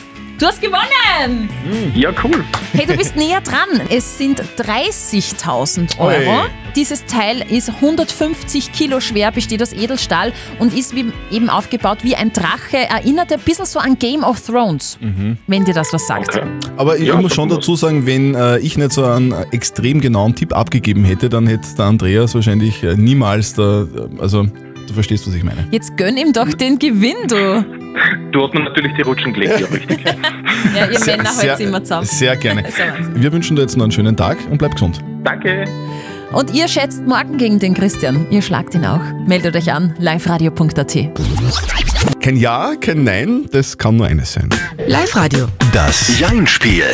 Du 0.43 0.49
hast 0.49 0.61
gewonnen! 0.61 1.49
Ja, 1.95 2.11
cool. 2.25 2.45
Hey, 2.73 2.85
du 2.85 2.97
bist 2.97 3.15
näher 3.15 3.41
dran. 3.41 3.81
Es 3.91 4.19
sind 4.19 4.43
30.000 4.59 6.01
Euro. 6.01 6.11
Oi. 6.11 6.49
Dieses 6.75 7.05
Teil 7.05 7.45
ist 7.49 7.69
150 7.69 8.73
Kilo 8.73 8.99
schwer, 8.99 9.31
besteht 9.31 9.63
aus 9.63 9.73
Edelstahl 9.73 10.33
und 10.59 10.77
ist 10.77 10.97
wie, 10.97 11.13
eben 11.31 11.49
aufgebaut 11.49 11.99
wie 12.03 12.17
ein 12.17 12.33
Drache. 12.33 12.77
Erinnert 12.77 13.33
ein 13.33 13.39
bisschen 13.39 13.67
so 13.67 13.79
an 13.79 13.97
Game 14.01 14.25
of 14.25 14.41
Thrones, 14.45 14.99
wenn 15.47 15.65
dir 15.65 15.75
das 15.75 15.93
was 15.93 16.09
sagt. 16.09 16.43
Aber 16.77 16.99
ich 16.99 17.07
Ja, 17.07 17.21
muss 17.21 17.37
schon 17.37 17.49
dazu 17.49 17.77
sagen, 17.77 18.05
wenn 18.05 18.35
äh, 18.35 18.59
ich 18.59 18.77
nicht 18.77 18.91
so 18.91 19.05
einen 19.05 19.33
extrem 19.53 20.01
genauen 20.01 20.35
Tipp 20.35 20.57
abgegeben 20.57 21.05
hätte, 21.05 21.29
dann 21.29 21.47
hätte 21.47 21.69
der 21.77 21.85
Andreas 21.85 22.35
wahrscheinlich 22.35 22.83
äh, 22.83 22.97
niemals 22.97 23.55
da, 23.55 23.83
äh, 23.83 23.87
also 24.21 24.49
du 24.89 24.93
verstehst, 24.93 25.25
was 25.29 25.35
ich 25.35 25.45
meine. 25.45 25.69
Jetzt 25.71 25.97
gönn 25.97 26.17
ihm 26.17 26.33
doch 26.33 26.53
den 26.53 26.81
Gewinn, 26.81 27.29
du. 27.29 27.82
Du 28.33 28.43
hast 28.43 28.55
mir 28.55 28.61
natürlich 28.65 28.93
die 28.97 29.03
Rutschen 29.03 29.33
gelegt, 29.33 29.61
ja, 29.61 29.67
richtig. 29.67 30.05
Ja, 30.75 30.87
ihr 30.87 30.99
Sehr- 30.99 31.17
Männer 31.19 31.31
sehr- 31.33 31.51
haltet 31.51 31.67
immer 31.67 31.83
zusammen. 31.83 32.07
Sehr 32.07 32.37
gerne. 32.37 32.65
Wir 33.15 33.33
wünschen 33.33 33.57
dir 33.57 33.63
jetzt 33.63 33.77
noch 33.77 33.85
einen 33.85 33.93
schönen 33.93 34.17
Tag 34.17 34.39
und 34.51 34.59
bleib 34.59 34.73
gesund. 34.73 35.01
Danke. 35.25 35.65
Und 36.33 36.55
ihr 36.55 36.67
schätzt 36.69 37.03
morgen 37.07 37.37
gegen 37.37 37.59
den 37.59 37.75
Christian. 37.75 38.27
Ihr 38.31 38.41
schlagt 38.41 38.75
ihn 38.75 38.87
auch. 38.87 39.01
Meldet 39.27 39.55
euch 39.57 39.71
an, 39.73 39.95
liveradio.at. 39.99 40.97
Kein 42.23 42.37
Ja, 42.37 42.73
kein 42.81 43.05
Nein, 43.05 43.47
das 43.51 43.77
kann 43.77 43.97
nur 43.99 44.07
eines 44.07 44.33
sein. 44.33 44.49
Live-Radio. 44.87 45.47
Das 45.73 46.19
Jein-Spiel. 46.19 46.85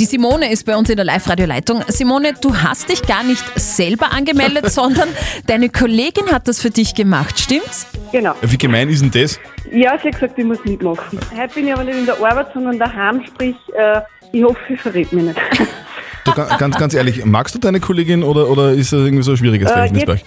Die 0.00 0.06
Simone 0.06 0.50
ist 0.50 0.66
bei 0.66 0.76
uns 0.76 0.90
in 0.90 0.96
der 0.96 1.04
Live-Radio-Leitung. 1.04 1.84
Simone, 1.86 2.32
du 2.40 2.56
hast 2.56 2.88
dich 2.88 3.02
gar 3.02 3.22
nicht 3.22 3.44
selber 3.54 4.10
angemeldet, 4.12 4.68
sondern 4.70 5.08
deine 5.46 5.68
Kollegin 5.68 6.32
hat 6.32 6.48
das 6.48 6.60
für 6.60 6.70
dich 6.70 6.96
gemacht, 6.96 7.38
stimmt's? 7.38 7.86
Genau. 8.10 8.34
Wie 8.42 8.58
gemein 8.58 8.88
ist 8.88 9.02
denn 9.02 9.12
das? 9.12 9.38
Ja, 9.70 9.96
sie 9.98 10.08
hat 10.08 10.14
gesagt, 10.14 10.38
ich 10.38 10.44
muss 10.44 10.64
mitmachen. 10.64 11.20
Heute 11.36 11.54
bin 11.54 11.68
ich 11.68 11.72
aber 11.72 11.84
nicht 11.84 11.96
in 11.96 12.06
der 12.06 12.16
Arbeit, 12.16 12.48
sondern 12.52 12.76
daheim, 12.76 13.22
sprich, 13.24 13.54
äh, 13.76 14.00
ich 14.32 14.42
hoffe, 14.42 14.58
ich 14.68 14.80
verrät 14.80 15.12
mich 15.12 15.26
nicht. 15.26 15.40
Du, 16.24 16.32
ga- 16.32 16.56
ganz, 16.56 16.76
ganz 16.76 16.94
ehrlich, 16.94 17.24
magst 17.26 17.54
du 17.54 17.58
deine 17.58 17.80
Kollegin 17.80 18.22
oder, 18.22 18.48
oder 18.48 18.70
ist 18.72 18.92
das 18.92 19.00
irgendwie 19.00 19.22
so 19.22 19.32
ein 19.32 19.36
schwieriges 19.36 19.70
Verhältnis 19.70 20.04
bei 20.06 20.12
euch? 20.14 20.24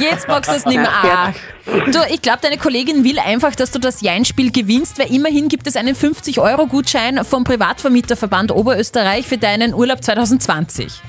Jetzt 0.00 0.26
magst 0.26 0.50
du 0.50 0.56
es 0.56 0.66
nicht 0.66 0.78
mehr. 0.78 0.88
Ach. 0.90 1.32
Du, 1.66 1.98
ich 2.12 2.22
glaube, 2.22 2.38
deine 2.42 2.58
Kollegin 2.58 3.04
will 3.04 3.18
einfach, 3.20 3.54
dass 3.54 3.70
du 3.70 3.78
das 3.78 4.00
Jein-Spiel 4.00 4.50
gewinnst, 4.50 4.98
weil 4.98 5.12
immerhin 5.14 5.48
gibt 5.48 5.66
es 5.68 5.76
einen 5.76 5.94
50-Euro-Gutschein 5.94 7.24
vom 7.24 7.44
Privatvermieterverband 7.44 8.50
Oberösterreich 8.52 9.26
für 9.26 9.38
deinen 9.38 9.74
Urlaub 9.74 10.02
2020. 10.02 11.00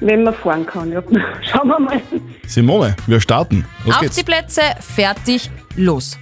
Wenn 0.00 0.24
man 0.24 0.34
fahren 0.34 0.66
kann, 0.66 0.92
ja. 0.92 1.02
Schauen 1.50 1.68
wir 1.68 1.80
mal. 1.80 2.00
Simone, 2.46 2.96
wir 3.06 3.20
starten. 3.20 3.64
Los 3.84 3.94
Auf 3.94 4.00
geht's. 4.02 4.16
die 4.16 4.24
Plätze, 4.24 4.60
fertig, 4.80 5.50
los. 5.76 6.18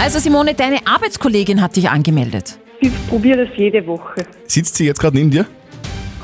Also 0.00 0.18
Simone, 0.18 0.54
deine 0.54 0.86
Arbeitskollegin 0.86 1.60
hat 1.62 1.74
dich 1.76 1.88
angemeldet. 1.88 2.58
Ich 2.80 2.92
probiere 3.08 3.46
das 3.46 3.56
jede 3.56 3.84
Woche. 3.86 4.26
Sitzt 4.46 4.76
sie 4.76 4.84
jetzt 4.86 5.00
gerade 5.00 5.16
neben 5.16 5.30
dir? 5.30 5.46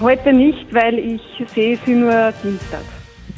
Heute 0.00 0.32
nicht, 0.32 0.66
weil 0.72 0.98
ich 0.98 1.20
sehe 1.54 1.78
sie 1.84 1.92
nur 1.92 2.32
Dienstag. 2.42 2.80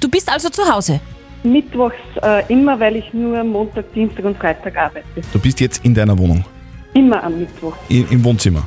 Du 0.00 0.08
bist 0.08 0.30
also 0.30 0.48
zu 0.48 0.62
Hause? 0.70 1.00
Mittwochs 1.42 1.96
äh, 2.22 2.44
immer, 2.52 2.78
weil 2.78 2.96
ich 2.96 3.12
nur 3.12 3.42
Montag, 3.42 3.92
Dienstag 3.94 4.24
und 4.24 4.36
Freitag 4.38 4.76
arbeite. 4.76 5.04
Du 5.32 5.38
bist 5.40 5.60
jetzt 5.60 5.84
in 5.84 5.94
deiner 5.94 6.16
Wohnung, 6.16 6.44
Immer 6.94 7.22
am 7.24 7.40
Mittwoch. 7.40 7.74
i- 7.90 8.06
im 8.10 8.22
Wohnzimmer. 8.22 8.66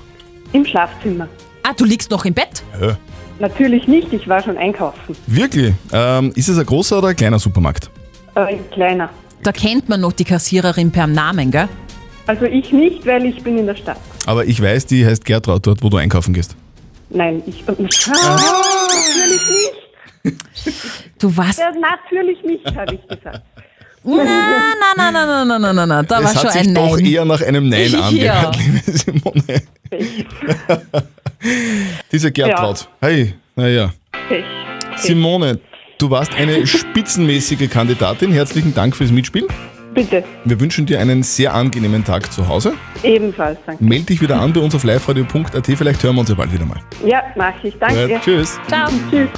Im 0.52 0.66
Schlafzimmer. 0.66 1.28
Ah, 1.64 1.74
du 1.76 1.86
liegst 1.86 2.12
noch 2.12 2.26
im 2.26 2.34
Bett? 2.34 2.64
Ja. 2.82 2.98
Natürlich 3.40 3.88
nicht, 3.88 4.12
ich 4.14 4.28
war 4.28 4.42
schon 4.42 4.58
einkaufen. 4.58 5.16
Wirklich? 5.28 5.74
Ähm, 5.94 6.32
ist 6.36 6.48
es 6.50 6.58
ein 6.58 6.66
großer 6.66 6.98
oder 6.98 7.10
ein 7.10 7.16
kleiner 7.16 7.40
Supermarkt? 7.40 7.90
Äh, 8.36 8.58
kleiner. 8.72 9.10
Da 9.44 9.52
kennt 9.52 9.88
man 9.90 10.02
noch 10.02 10.14
die 10.14 10.24
Kassiererin 10.26 10.92
per 10.92 11.08
Namen, 11.08 11.52
gell? 11.52 11.68
Also 12.28 12.46
ich 12.46 12.72
nicht, 12.72 13.06
weil 13.06 13.26
ich 13.26 13.42
bin 13.44 13.58
in 13.58 13.68
der 13.68 13.76
Stadt. 13.76 14.00
Aber 14.26 14.46
ich 14.46 14.62
weiß, 14.62 14.86
die 14.88 15.06
heißt 15.06 15.24
Gertraud, 15.24 15.66
dort 15.68 15.84
wo 15.84 15.90
du 15.90 15.98
einkaufen 15.98 16.34
gehst. 16.34 16.56
Nein, 17.10 17.44
ich. 17.46 17.68
und 17.68 18.10
ah, 18.10 18.38
ah, 18.38 18.88
natürlich 18.90 19.42
nicht. 19.50 19.86
Du 21.20 21.36
warst. 21.38 21.60
Ja, 21.60 21.72
natürlich 21.72 22.44
nicht, 22.44 22.66
habe 22.66 22.96
ich 22.96 23.08
gesagt. 23.08 23.42
Na, 24.04 24.24
na, 24.96 25.12
na, 25.12 25.26
na, 25.26 25.46
na, 25.46 25.60
na, 25.60 25.74
na, 25.74 25.86
na, 25.86 26.04
da 26.04 26.20
es 26.20 26.26
war 26.26 26.42
schon 26.42 26.50
ein 26.52 26.74
Nein. 26.74 26.90
doch 26.90 27.00
eher 27.00 27.26
nach 27.26 27.42
einem 27.42 27.70
Nein 27.70 27.92
ja. 28.12 28.52
liebe 28.52 28.92
Simone. 28.92 29.64
Pech. 29.90 30.26
Diese 32.12 32.32
Gertraud. 32.32 32.82
Ja. 33.02 33.08
Hey, 33.08 33.34
naja. 33.56 33.94
Pech. 34.30 34.46
Simone, 34.98 35.60
du 35.98 36.10
warst 36.12 36.34
eine 36.36 36.68
spitzenmäßige 36.68 37.68
Kandidatin. 37.70 38.32
Herzlichen 38.32 38.76
Dank 38.76 38.96
fürs 38.96 39.12
Mitspielen. 39.12 39.48
Bitte, 39.96 40.24
Wir 40.44 40.60
wünschen 40.60 40.86
dir 40.86 41.00
einen 41.00 41.24
sehr 41.24 41.54
angenehmen 41.54 42.04
Tag 42.04 42.32
zu 42.32 42.48
Hause. 42.48 42.74
ebenfalls, 43.02 43.58
danke. 43.66 43.84
Meld 43.84 44.10
dich 44.10 44.22
wieder 44.22 44.40
an 44.40 44.52
bei 44.54 44.60
uns 44.60 44.76
auf 44.76 44.84
liveradio.at. 44.84 45.66
Vielleicht 45.66 46.04
hören 46.04 46.16
wir 46.16 46.20
uns 46.20 46.30
ja 46.30 46.36
bald 46.36 46.52
wieder 46.54 46.66
mal. 46.66 46.80
Ja, 47.06 47.24
mache 47.36 47.68
ich, 47.70 47.76
danke. 47.80 48.10
Ja, 48.12 48.20
tschüss. 48.20 48.60
Ciao. 48.68 48.90
Tschüss. 49.10 49.30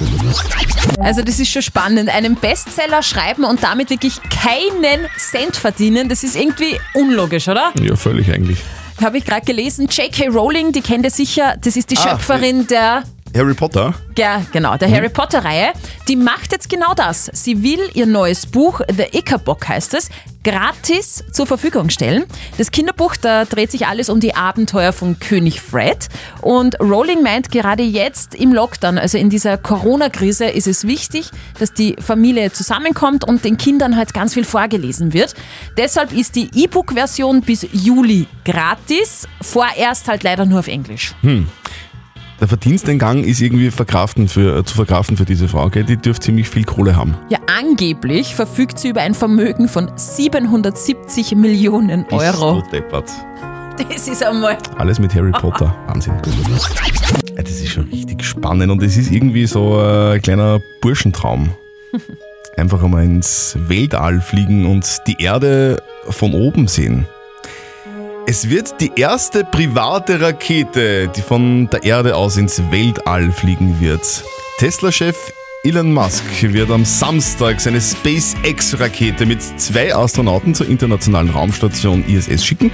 Also 0.98 1.22
das 1.22 1.38
ist 1.38 1.50
schon 1.52 1.62
spannend. 1.62 2.08
Einen 2.14 2.34
Bestseller 2.34 3.02
schreiben 3.02 3.44
und 3.44 3.62
damit 3.62 3.90
wirklich 3.90 4.18
keinen 4.30 5.06
Cent 5.16 5.56
verdienen, 5.56 6.08
das 6.08 6.24
ist 6.24 6.34
irgendwie 6.36 6.76
unlogisch, 6.94 7.46
oder? 7.48 7.72
Ja, 7.80 7.94
völlig 7.96 8.30
eigentlich. 8.32 8.58
Habe 9.02 9.18
ich 9.18 9.24
gerade 9.24 9.46
gelesen, 9.46 9.86
J.K. 9.88 10.26
Rowling, 10.26 10.72
die 10.72 10.80
kennt 10.80 11.04
ihr 11.04 11.10
sicher, 11.12 11.54
das 11.62 11.76
ist 11.76 11.90
die 11.92 11.96
Ah, 11.98 12.10
Schöpferin 12.10 12.66
der 12.66 13.04
Harry 13.36 13.54
Potter. 13.54 13.94
Ja, 14.16 14.42
genau, 14.52 14.76
der 14.76 14.90
Harry 14.90 15.08
Potter-Reihe, 15.08 15.72
die 16.08 16.16
macht 16.16 16.52
jetzt 16.52 16.68
genau 16.68 16.94
das. 16.94 17.30
Sie 17.32 17.62
will 17.62 17.80
ihr 17.94 18.06
neues 18.06 18.46
Buch, 18.46 18.80
The 18.88 19.16
Ickerbock 19.16 19.68
heißt 19.68 19.94
es, 19.94 20.08
gratis 20.44 21.24
zur 21.32 21.46
Verfügung 21.46 21.90
stellen. 21.90 22.24
Das 22.56 22.70
Kinderbuch, 22.70 23.16
da 23.16 23.44
dreht 23.44 23.70
sich 23.70 23.86
alles 23.86 24.08
um 24.08 24.18
die 24.18 24.34
Abenteuer 24.34 24.92
von 24.92 25.18
König 25.18 25.60
Fred. 25.60 26.08
Und 26.40 26.80
Rowling 26.80 27.22
meint, 27.22 27.50
gerade 27.50 27.82
jetzt 27.82 28.34
im 28.34 28.52
Lockdown, 28.52 28.98
also 28.98 29.18
in 29.18 29.30
dieser 29.30 29.58
Corona-Krise, 29.58 30.46
ist 30.46 30.66
es 30.66 30.86
wichtig, 30.86 31.30
dass 31.58 31.72
die 31.72 31.96
Familie 32.00 32.52
zusammenkommt 32.52 33.24
und 33.24 33.44
den 33.44 33.58
Kindern 33.58 33.96
halt 33.96 34.14
ganz 34.14 34.34
viel 34.34 34.44
vorgelesen 34.44 35.12
wird. 35.12 35.34
Deshalb 35.76 36.12
ist 36.12 36.34
die 36.34 36.48
E-Book-Version 36.54 37.42
bis 37.42 37.66
Juli 37.72 38.26
gratis, 38.44 39.28
vorerst 39.42 40.08
halt 40.08 40.22
leider 40.22 40.46
nur 40.46 40.60
auf 40.60 40.68
Englisch. 40.68 41.14
Hm. 41.20 41.48
Der 42.40 42.46
Verdiensteingang 42.46 43.24
ist 43.24 43.40
irgendwie 43.40 43.70
verkraften 43.70 44.28
für, 44.28 44.58
äh, 44.58 44.64
zu 44.64 44.76
verkraften 44.76 45.16
für 45.16 45.24
diese 45.24 45.48
Frau. 45.48 45.68
Gell? 45.70 45.82
Die 45.84 45.96
dürfte 45.96 46.26
ziemlich 46.26 46.48
viel 46.48 46.64
Kohle 46.64 46.94
haben. 46.94 47.16
Ja, 47.30 47.38
angeblich 47.58 48.34
verfügt 48.34 48.78
sie 48.78 48.90
über 48.90 49.00
ein 49.00 49.14
Vermögen 49.14 49.68
von 49.68 49.90
770 49.96 51.34
Millionen 51.34 52.06
Euro. 52.10 52.60
Bist 52.60 52.66
du 52.66 52.76
deppert. 52.76 53.10
Das 53.90 54.06
ist 54.08 54.22
einmal. 54.24 54.56
Alles 54.76 54.98
mit 55.00 55.14
Harry 55.14 55.32
Potter. 55.32 55.74
Wahnsinn. 55.86 56.14
Ja, 57.36 57.42
Das 57.42 57.50
ist 57.50 57.68
schon 57.70 57.84
richtig 57.84 58.24
spannend 58.24 58.70
und 58.70 58.82
es 58.82 58.96
ist 58.96 59.10
irgendwie 59.10 59.46
so 59.46 59.78
ein 59.78 60.20
kleiner 60.22 60.60
Burschentraum. 60.80 61.50
Einfach 62.56 62.82
einmal 62.82 63.04
ins 63.04 63.56
Weltall 63.68 64.20
fliegen 64.20 64.66
und 64.66 64.98
die 65.06 65.16
Erde 65.22 65.80
von 66.08 66.34
oben 66.34 66.66
sehen. 66.66 67.06
Es 68.30 68.50
wird 68.50 68.82
die 68.82 68.92
erste 68.94 69.42
private 69.42 70.20
Rakete, 70.20 71.08
die 71.08 71.22
von 71.22 71.66
der 71.70 71.82
Erde 71.82 72.14
aus 72.14 72.36
ins 72.36 72.60
Weltall 72.70 73.32
fliegen 73.32 73.80
wird. 73.80 74.22
Tesla-Chef 74.58 75.16
Elon 75.64 75.94
Musk 75.94 76.24
wird 76.42 76.70
am 76.70 76.84
Samstag 76.84 77.58
seine 77.58 77.80
SpaceX-Rakete 77.80 79.24
mit 79.24 79.40
zwei 79.58 79.94
Astronauten 79.94 80.54
zur 80.54 80.68
internationalen 80.68 81.30
Raumstation 81.30 82.04
ISS 82.06 82.44
schicken. 82.44 82.70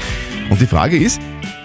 Und 0.51 0.61
die 0.61 0.67
Frage 0.67 0.97
ist, 0.97 1.21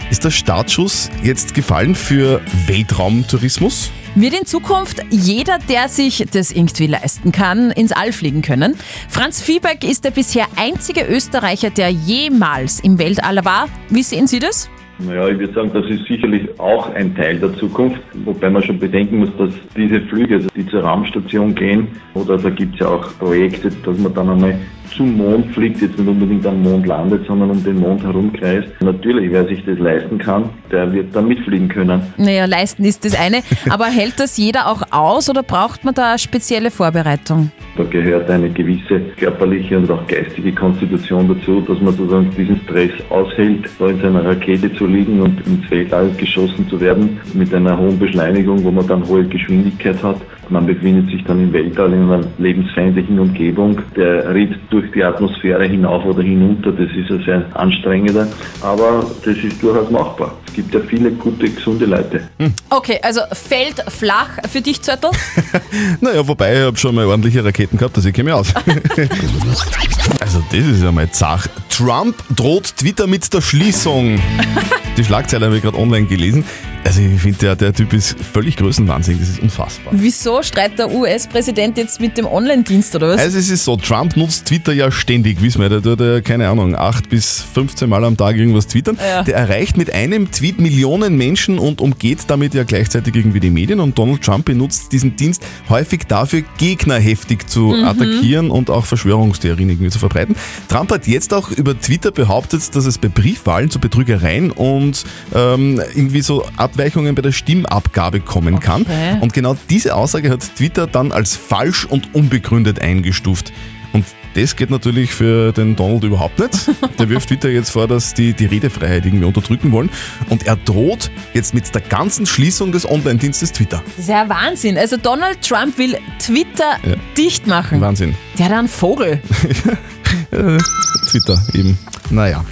ist 0.09 0.25
der 0.25 0.31
Startschuss 0.31 1.09
jetzt 1.23 1.53
gefallen 1.53 1.93
für 1.93 2.41
Weltraumtourismus? 2.65 3.91
Wird 4.15 4.33
in 4.33 4.45
Zukunft 4.45 5.03
jeder, 5.11 5.59
der 5.69 5.87
sich 5.87 6.25
das 6.31 6.51
irgendwie 6.51 6.87
leisten 6.87 7.31
kann, 7.31 7.69
ins 7.71 7.91
All 7.91 8.11
fliegen 8.11 8.41
können? 8.41 8.75
Franz 9.07 9.41
Fiebeck 9.41 9.83
ist 9.83 10.03
der 10.03 10.11
bisher 10.11 10.47
einzige 10.55 11.05
Österreicher, 11.05 11.69
der 11.69 11.89
jemals 11.89 12.79
im 12.79 12.97
Weltall 12.97 13.45
war. 13.45 13.67
Wie 13.89 14.01
sehen 14.01 14.25
Sie 14.25 14.39
das? 14.39 14.69
Naja, 14.97 15.29
ich 15.29 15.39
würde 15.39 15.53
sagen, 15.53 15.71
das 15.73 15.85
ist 15.85 16.05
sicherlich 16.07 16.59
auch 16.59 16.93
ein 16.93 17.15
Teil 17.15 17.39
der 17.39 17.55
Zukunft, 17.57 18.01
wobei 18.25 18.49
man 18.49 18.63
schon 18.63 18.79
bedenken 18.79 19.19
muss, 19.19 19.29
dass 19.37 19.53
diese 19.77 20.01
Flüge, 20.01 20.35
also 20.35 20.49
die 20.55 20.65
zur 20.67 20.81
Raumstation 20.83 21.55
gehen, 21.55 21.87
oder 22.15 22.37
da 22.37 22.49
gibt 22.49 22.73
es 22.73 22.81
ja 22.81 22.87
auch 22.87 23.17
Projekte, 23.17 23.69
dass 23.69 23.97
man 23.97 24.13
dann 24.13 24.29
einmal 24.29 24.59
zum 24.91 25.17
Mond 25.17 25.53
fliegt, 25.53 25.81
jetzt 25.81 25.97
nicht 25.97 26.07
unbedingt 26.07 26.45
am 26.45 26.61
Mond 26.61 26.85
landet, 26.85 27.25
sondern 27.27 27.51
um 27.51 27.63
den 27.63 27.79
Mond 27.79 28.03
herumkreist. 28.03 28.69
Natürlich, 28.81 29.31
wer 29.31 29.45
sich 29.47 29.63
das 29.65 29.79
leisten 29.79 30.17
kann, 30.17 30.49
der 30.71 30.91
wird 30.91 31.15
dann 31.15 31.27
mitfliegen 31.27 31.67
können. 31.67 32.01
Naja, 32.17 32.45
leisten 32.45 32.83
ist 32.83 33.05
das 33.05 33.19
eine. 33.19 33.41
Aber 33.69 33.85
hält 33.85 34.19
das 34.19 34.37
jeder 34.37 34.67
auch 34.67 34.83
aus 34.91 35.29
oder 35.29 35.43
braucht 35.43 35.83
man 35.83 35.93
da 35.93 36.17
spezielle 36.17 36.71
Vorbereitung? 36.71 37.51
Da 37.77 37.83
gehört 37.85 38.29
eine 38.29 38.49
gewisse 38.49 38.99
körperliche 39.17 39.77
und 39.77 39.89
auch 39.89 40.05
geistige 40.07 40.51
Konstitution 40.51 41.27
dazu, 41.29 41.61
dass 41.61 41.79
man 41.79 41.93
sozusagen 41.93 42.29
diesen 42.37 42.59
Stress 42.61 42.91
aushält, 43.09 43.69
da 43.79 43.87
in 43.87 44.01
seiner 44.01 44.25
Rakete 44.25 44.73
zu 44.73 44.85
liegen 44.85 45.21
und 45.21 45.45
ins 45.47 45.69
Weltall 45.71 46.11
geschossen 46.17 46.67
zu 46.67 46.79
werden, 46.81 47.19
mit 47.33 47.53
einer 47.53 47.77
hohen 47.77 47.97
Beschleunigung, 47.97 48.63
wo 48.63 48.71
man 48.71 48.87
dann 48.87 49.07
hohe 49.07 49.23
Geschwindigkeit 49.23 50.01
hat. 50.03 50.17
Man 50.49 50.65
befindet 50.65 51.09
sich 51.11 51.23
dann 51.25 51.43
im 51.43 51.53
Weltall 51.53 51.93
in 51.93 52.03
einer 52.03 52.21
lebensfeindlichen 52.39 53.19
Umgebung. 53.19 53.79
Der 53.95 54.33
Ritt 54.33 54.55
durch 54.71 54.78
die 54.93 55.03
Atmosphäre 55.03 55.65
hinauf 55.65 56.05
oder 56.05 56.23
hinunter, 56.23 56.71
das 56.71 56.89
ist 56.95 57.09
ja 57.09 57.23
sehr 57.23 57.45
anstrengender, 57.55 58.27
aber 58.61 59.05
das 59.23 59.37
ist 59.37 59.61
durchaus 59.61 59.89
machbar. 59.89 60.35
Es 60.47 60.53
gibt 60.53 60.73
ja 60.73 60.79
viele 60.81 61.11
gute, 61.11 61.49
gesunde 61.49 61.85
Leute. 61.85 62.21
Okay, 62.69 62.99
also 63.01 63.21
fällt 63.31 63.83
flach 63.87 64.29
für 64.49 64.61
dich, 64.61 64.81
Zörtel? 64.81 65.11
Naja, 66.01 66.27
wobei 66.27 66.55
ich 66.55 66.61
habe 66.61 66.77
schon 66.77 66.95
mal 66.95 67.05
ordentliche 67.05 67.43
Raketen 67.43 67.77
gehabt, 67.77 67.95
also 67.95 68.09
ich 68.09 68.15
kenne 68.15 68.31
mich 68.31 68.33
aus. 68.33 68.53
also 70.19 70.43
das 70.51 70.59
ist 70.59 70.83
ja 70.83 70.91
mal 70.91 71.09
zach. 71.11 71.47
Trump 71.69 72.15
droht 72.35 72.75
Twitter 72.77 73.07
mit 73.07 73.33
der 73.33 73.41
Schließung. 73.41 74.19
Die 74.97 75.03
Schlagzeile 75.03 75.45
habe 75.45 75.57
ich 75.57 75.63
gerade 75.63 75.77
online 75.77 76.07
gelesen. 76.07 76.43
Also 76.85 77.01
ich 77.01 77.21
finde, 77.21 77.37
der, 77.39 77.55
der 77.55 77.73
Typ 77.73 77.93
ist 77.93 78.15
völlig 78.19 78.55
größenwahnsinnig, 78.55 79.19
das 79.21 79.29
ist 79.29 79.39
unfassbar. 79.41 79.93
Wieso 79.95 80.41
streitet 80.41 80.79
der 80.79 80.91
US-Präsident 80.91 81.77
jetzt 81.77 81.99
mit 81.99 82.17
dem 82.17 82.25
Online-Dienst 82.25 82.95
oder 82.95 83.09
was? 83.09 83.21
Also 83.21 83.37
es 83.37 83.49
ist 83.49 83.65
so, 83.65 83.75
Trump 83.75 84.15
nutzt 84.17 84.45
Twitter 84.45 84.73
ja 84.73 84.91
ständig, 84.91 85.41
wissen 85.41 85.61
wir, 85.61 85.69
der 85.69 85.81
tut 85.81 85.99
ja, 85.99 86.21
keine 86.21 86.49
Ahnung, 86.49 86.75
8 86.75 87.09
bis 87.09 87.41
15 87.53 87.87
Mal 87.89 88.03
am 88.05 88.17
Tag 88.17 88.37
irgendwas 88.37 88.65
twittern. 88.67 88.97
Ja. 88.99 89.23
Der 89.23 89.35
erreicht 89.35 89.77
mit 89.77 89.93
einem 89.93 90.31
Tweet 90.31 90.59
Millionen 90.59 91.15
Menschen 91.17 91.59
und 91.59 91.81
umgeht 91.81 92.19
damit 92.27 92.53
ja 92.53 92.63
gleichzeitig 92.63 93.15
irgendwie 93.15 93.39
die 93.39 93.51
Medien 93.51 93.79
und 93.79 93.97
Donald 93.97 94.21
Trump 94.23 94.45
benutzt 94.45 94.91
diesen 94.91 95.15
Dienst 95.15 95.45
häufig 95.69 96.05
dafür, 96.07 96.43
Gegner 96.57 96.95
heftig 96.97 97.47
zu 97.49 97.59
Mhm. 97.73 97.83
attackieren 97.85 98.51
und 98.51 98.69
auch 98.69 98.85
Verschwörungstheorien 98.85 99.69
irgendwie 99.69 99.89
zu 99.89 99.99
verbreiten. 99.99 100.35
Trump 100.69 100.91
hat 100.91 101.07
jetzt 101.07 101.33
auch 101.33 101.51
über 101.51 101.79
Twitter 101.79 102.11
behauptet, 102.11 102.75
dass 102.75 102.85
es 102.85 102.97
bei 102.97 103.09
Briefwahlen 103.09 103.69
zu 103.69 103.79
Betrügereien 103.79 104.51
und 104.51 105.03
ähm, 105.35 105.79
irgendwie 105.93 106.21
so 106.21 106.45
Abweichungen 106.69 107.15
bei 107.15 107.21
der 107.23 107.31
Stimmabgabe 107.31 108.19
kommen 108.19 108.59
kann. 108.59 108.83
Okay. 108.83 109.17
Und 109.21 109.33
genau 109.33 109.55
diese 109.69 109.95
Aussage 109.95 110.29
hat 110.29 110.41
Twitter 110.55 110.85
dann 110.87 111.11
als 111.11 111.35
falsch 111.35 111.85
und 111.85 112.13
unbegründet 112.13 112.79
eingestuft. 112.81 113.51
Und 113.91 114.05
Das 114.35 114.55
geht 114.55 114.69
natürlich 114.69 115.11
für 115.11 115.51
den 115.51 115.75
Donald 115.75 116.03
überhaupt 116.03 116.37
nicht. 116.37 116.69
Der 116.99 117.09
wirft 117.09 117.29
Twitter 117.29 117.49
jetzt 117.49 117.71
vor, 117.71 117.87
dass 117.87 118.13
die 118.13 118.33
die 118.33 118.45
Redefreiheit 118.45 119.03
irgendwie 119.03 119.25
unterdrücken 119.25 119.71
wollen. 119.71 119.89
Und 120.29 120.45
er 120.45 120.55
droht 120.57 121.09
jetzt 121.33 121.55
mit 121.55 121.73
der 121.73 121.81
ganzen 121.81 122.27
Schließung 122.27 122.71
des 122.71 122.87
Online-Dienstes 122.87 123.51
Twitter. 123.51 123.81
Das 123.87 124.05
ist 124.05 124.09
ja 124.09 124.29
Wahnsinn. 124.29 124.77
Also 124.77 124.97
Donald 124.97 125.41
Trump 125.41 125.75
will 125.79 125.97
Twitter 126.19 126.77
Ja. 126.87 126.95
dicht 127.17 127.47
machen. 127.47 127.81
Wahnsinn. 127.81 128.15
Der 128.37 128.45
hat 128.45 128.51
einen 128.53 128.67
Vogel. 128.67 129.19
Twitter 131.09 131.41
eben. 131.53 131.77
Naja. 132.11 132.43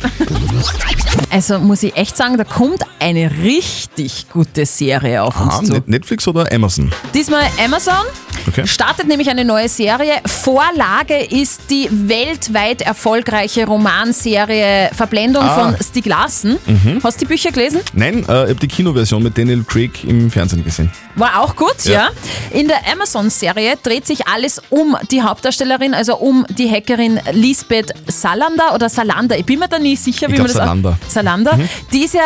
Also 1.30 1.60
muss 1.60 1.84
ich 1.84 1.96
echt 1.96 2.18
sagen, 2.18 2.38
da 2.38 2.44
kommt 2.44 2.82
eine 3.00 3.32
richtig 3.44 4.28
gute 4.30 4.66
Serie 4.66 5.24
auf 5.24 5.40
uns 5.40 5.54
Ah, 5.56 5.64
zu. 5.64 5.74
Net- 5.74 5.88
Netflix 5.88 6.28
oder 6.28 6.52
Amazon? 6.52 6.92
Diesmal 7.14 7.44
Amazon. 7.64 7.94
Okay. 8.48 8.66
Startet 8.66 9.08
nämlich 9.08 9.30
eine 9.30 9.44
neue 9.44 9.68
Serie. 9.68 10.14
Vorlage 10.26 11.18
ist 11.26 11.62
die 11.70 11.90
weltweit 11.92 12.82
erfolgreiche 12.82 13.66
Romanserie 13.66 14.90
Verblendung 14.94 15.44
Ah. 15.44 15.56
von 15.74 15.78
Stieg 15.84 16.06
Larsson. 16.06 16.58
Mhm. 16.66 17.02
Hast 17.04 17.18
du 17.20 17.26
die 17.26 17.30
Bücher 17.30 17.52
gelesen? 17.52 17.82
Nein, 17.94 18.20
äh, 18.20 18.20
ich 18.20 18.30
habe 18.30 18.56
die 18.56 18.68
Kinoversion 18.68 19.22
mit 19.22 19.38
Daniel 19.38 19.64
Craig 19.64 20.04
im 20.06 20.32
Fernsehen 20.32 20.64
gesehen. 20.64 20.92
War 21.16 21.42
auch 21.42 21.56
gut, 21.56 21.84
ja. 21.84 21.92
Ja. 21.92 22.10
In 22.52 22.68
der 22.68 22.78
Amazon-Serie 22.94 23.76
dreht 23.82 24.06
sich 24.08 24.28
alles 24.28 24.62
um 24.70 24.96
die 25.12 25.22
Hauptdarstellerin, 25.22 25.94
also 25.94 26.18
um 26.18 26.46
die 26.50 26.70
Hackerin 26.72 27.20
Lisbeth 27.32 27.92
Salander 28.08 28.74
oder 28.76 28.88
Salander. 28.90 29.38
Ich 29.38 29.46
bin 29.46 29.60
mir 29.60 29.68
da 29.68 29.80
nie 29.80 29.96
sicher, 29.96 30.28
Ich 30.28 30.34
wie 30.34 30.36
glaub, 30.36 30.48
man 30.48 30.48
das 30.48 30.56
Salander. 30.56 30.98
Salander. 31.10 31.58
Mhm. 31.58 31.70
Die 31.92 32.04
ist 32.06 32.14
ja 32.14 32.22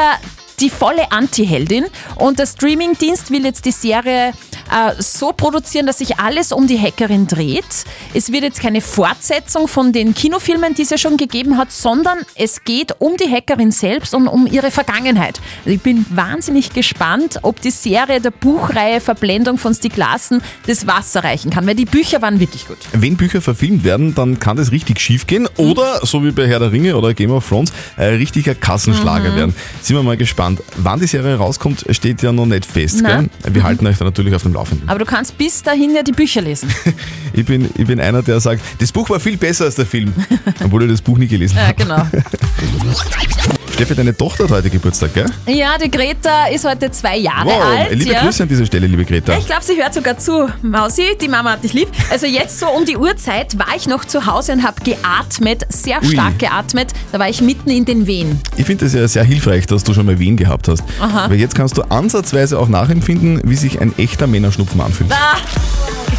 die 0.61 0.69
volle 0.69 1.11
Anti-Heldin. 1.11 1.85
Und 2.15 2.39
der 2.39 2.45
Streamingdienst 2.45 3.31
will 3.31 3.45
jetzt 3.45 3.65
die 3.65 3.71
Serie 3.71 4.33
äh, 4.69 4.93
so 5.01 5.31
produzieren, 5.33 5.85
dass 5.85 5.99
sich 5.99 6.19
alles 6.19 6.51
um 6.51 6.67
die 6.67 6.79
Hackerin 6.79 7.27
dreht. 7.27 7.65
Es 8.13 8.31
wird 8.31 8.43
jetzt 8.43 8.59
keine 8.59 8.81
Fortsetzung 8.81 9.67
von 9.67 9.91
den 9.93 10.13
Kinofilmen, 10.13 10.73
die 10.73 10.83
es 10.83 10.89
ja 10.89 10.97
schon 10.97 11.17
gegeben 11.17 11.57
hat, 11.57 11.71
sondern 11.71 12.19
es 12.35 12.63
geht 12.63 12.93
um 12.99 13.17
die 13.17 13.29
Hackerin 13.31 13.71
selbst 13.71 14.13
und 14.13 14.27
um 14.27 14.47
ihre 14.47 14.71
Vergangenheit. 14.71 15.39
Also 15.59 15.75
ich 15.75 15.81
bin 15.81 16.05
wahnsinnig 16.09 16.73
gespannt, 16.73 17.39
ob 17.41 17.61
die 17.61 17.71
Serie 17.71 18.21
der 18.21 18.31
Buchreihe 18.31 19.01
Verblendung 19.01 19.57
von 19.57 19.73
Stieg 19.73 19.97
Larsson 19.97 20.41
das 20.67 20.87
Wasser 20.87 21.23
reichen 21.23 21.49
kann, 21.51 21.65
weil 21.67 21.75
die 21.75 21.85
Bücher 21.85 22.21
waren 22.21 22.39
wirklich 22.39 22.67
gut. 22.67 22.77
Wenn 22.93 23.17
Bücher 23.17 23.41
verfilmt 23.41 23.83
werden, 23.83 24.13
dann 24.15 24.39
kann 24.39 24.57
das 24.57 24.71
richtig 24.71 24.99
schief 24.99 25.27
gehen 25.27 25.47
oder, 25.57 26.05
so 26.05 26.23
wie 26.23 26.31
bei 26.31 26.47
Herr 26.47 26.59
der 26.59 26.71
Ringe 26.71 26.95
oder 26.97 27.13
Game 27.13 27.31
of 27.31 27.47
Thrones, 27.47 27.71
ein 27.97 28.15
richtiger 28.15 28.55
Kassenschlager 28.55 29.31
Mhm. 29.31 29.35
werden. 29.35 29.55
Sind 29.81 29.95
wir 29.95 30.03
mal 30.03 30.17
gespannt. 30.17 30.61
Wann 30.77 30.99
die 30.99 31.07
Serie 31.07 31.35
rauskommt, 31.35 31.85
steht 31.91 32.21
ja 32.21 32.31
noch 32.31 32.45
nicht 32.45 32.65
fest. 32.65 33.03
Wir 33.03 33.63
halten 33.63 33.87
euch 33.87 33.97
da 33.97 34.05
natürlich 34.05 34.33
auf 34.35 34.43
dem 34.43 34.50
Laufenden. 34.53 34.87
Aber 34.89 34.99
du 34.99 35.05
kannst 35.05 35.37
bis 35.37 35.61
dahin 35.63 35.93
ja 35.95 36.03
die 36.03 36.11
Bücher 36.11 36.41
lesen. 36.41 36.69
Ich 37.33 37.45
bin, 37.45 37.69
ich 37.77 37.87
bin 37.87 37.97
einer, 38.01 38.21
der 38.21 38.41
sagt, 38.41 38.61
das 38.79 38.91
Buch 38.91 39.09
war 39.09 39.17
viel 39.17 39.37
besser 39.37 39.63
als 39.63 39.75
der 39.75 39.85
Film, 39.85 40.13
obwohl 40.65 40.83
ich 40.83 40.91
das 40.91 41.01
Buch 41.01 41.17
nie 41.17 41.27
gelesen 41.27 41.55
Ja, 41.55 41.67
habe. 41.67 41.75
genau. 41.75 42.05
Steffi, 43.81 43.95
deine 43.95 44.15
Tochter 44.15 44.43
hat 44.43 44.51
heute 44.51 44.69
Geburtstag, 44.69 45.11
gell? 45.15 45.25
Ja, 45.47 45.75
die 45.75 45.89
Greta 45.89 46.45
ist 46.53 46.65
heute 46.65 46.91
zwei 46.91 47.17
Jahre 47.17 47.47
wow, 47.47 47.63
alt. 47.63 47.95
liebe 47.95 48.13
ja. 48.13 48.21
Grüße 48.21 48.43
an 48.43 48.49
dieser 48.49 48.63
Stelle, 48.67 48.85
liebe 48.85 49.03
Greta. 49.03 49.35
Ich 49.35 49.47
glaube, 49.47 49.63
sie 49.63 49.75
hört 49.75 49.91
sogar 49.91 50.19
zu. 50.19 50.47
Mausi, 50.61 51.17
die 51.19 51.27
Mama 51.27 51.53
hat 51.53 51.63
dich 51.63 51.73
lieb. 51.73 51.87
Also 52.11 52.27
jetzt 52.27 52.59
so 52.59 52.67
um 52.67 52.85
die 52.85 52.95
Uhrzeit 52.95 53.57
war 53.57 53.75
ich 53.75 53.87
noch 53.87 54.05
zu 54.05 54.27
Hause 54.27 54.51
und 54.51 54.61
habe 54.61 54.79
geatmet, 54.83 55.65
sehr 55.69 55.99
Ui. 56.03 56.11
stark 56.11 56.37
geatmet. 56.37 56.93
Da 57.11 57.17
war 57.17 57.27
ich 57.27 57.41
mitten 57.41 57.71
in 57.71 57.85
den 57.85 58.05
Wehen. 58.05 58.39
Ich 58.55 58.67
finde 58.67 58.85
es 58.85 58.93
ja 58.93 59.07
sehr 59.07 59.23
hilfreich, 59.23 59.65
dass 59.65 59.83
du 59.83 59.95
schon 59.95 60.05
mal 60.05 60.19
Wehen 60.19 60.37
gehabt 60.37 60.67
hast. 60.67 60.83
Aha. 60.99 61.27
Weil 61.31 61.39
jetzt 61.39 61.55
kannst 61.55 61.75
du 61.75 61.81
ansatzweise 61.81 62.59
auch 62.59 62.67
nachempfinden, 62.69 63.41
wie 63.45 63.55
sich 63.55 63.81
ein 63.81 63.97
echter 63.97 64.27
Männerschnupfen 64.27 64.79
anfühlt. 64.79 65.11
Ah, 65.11 65.37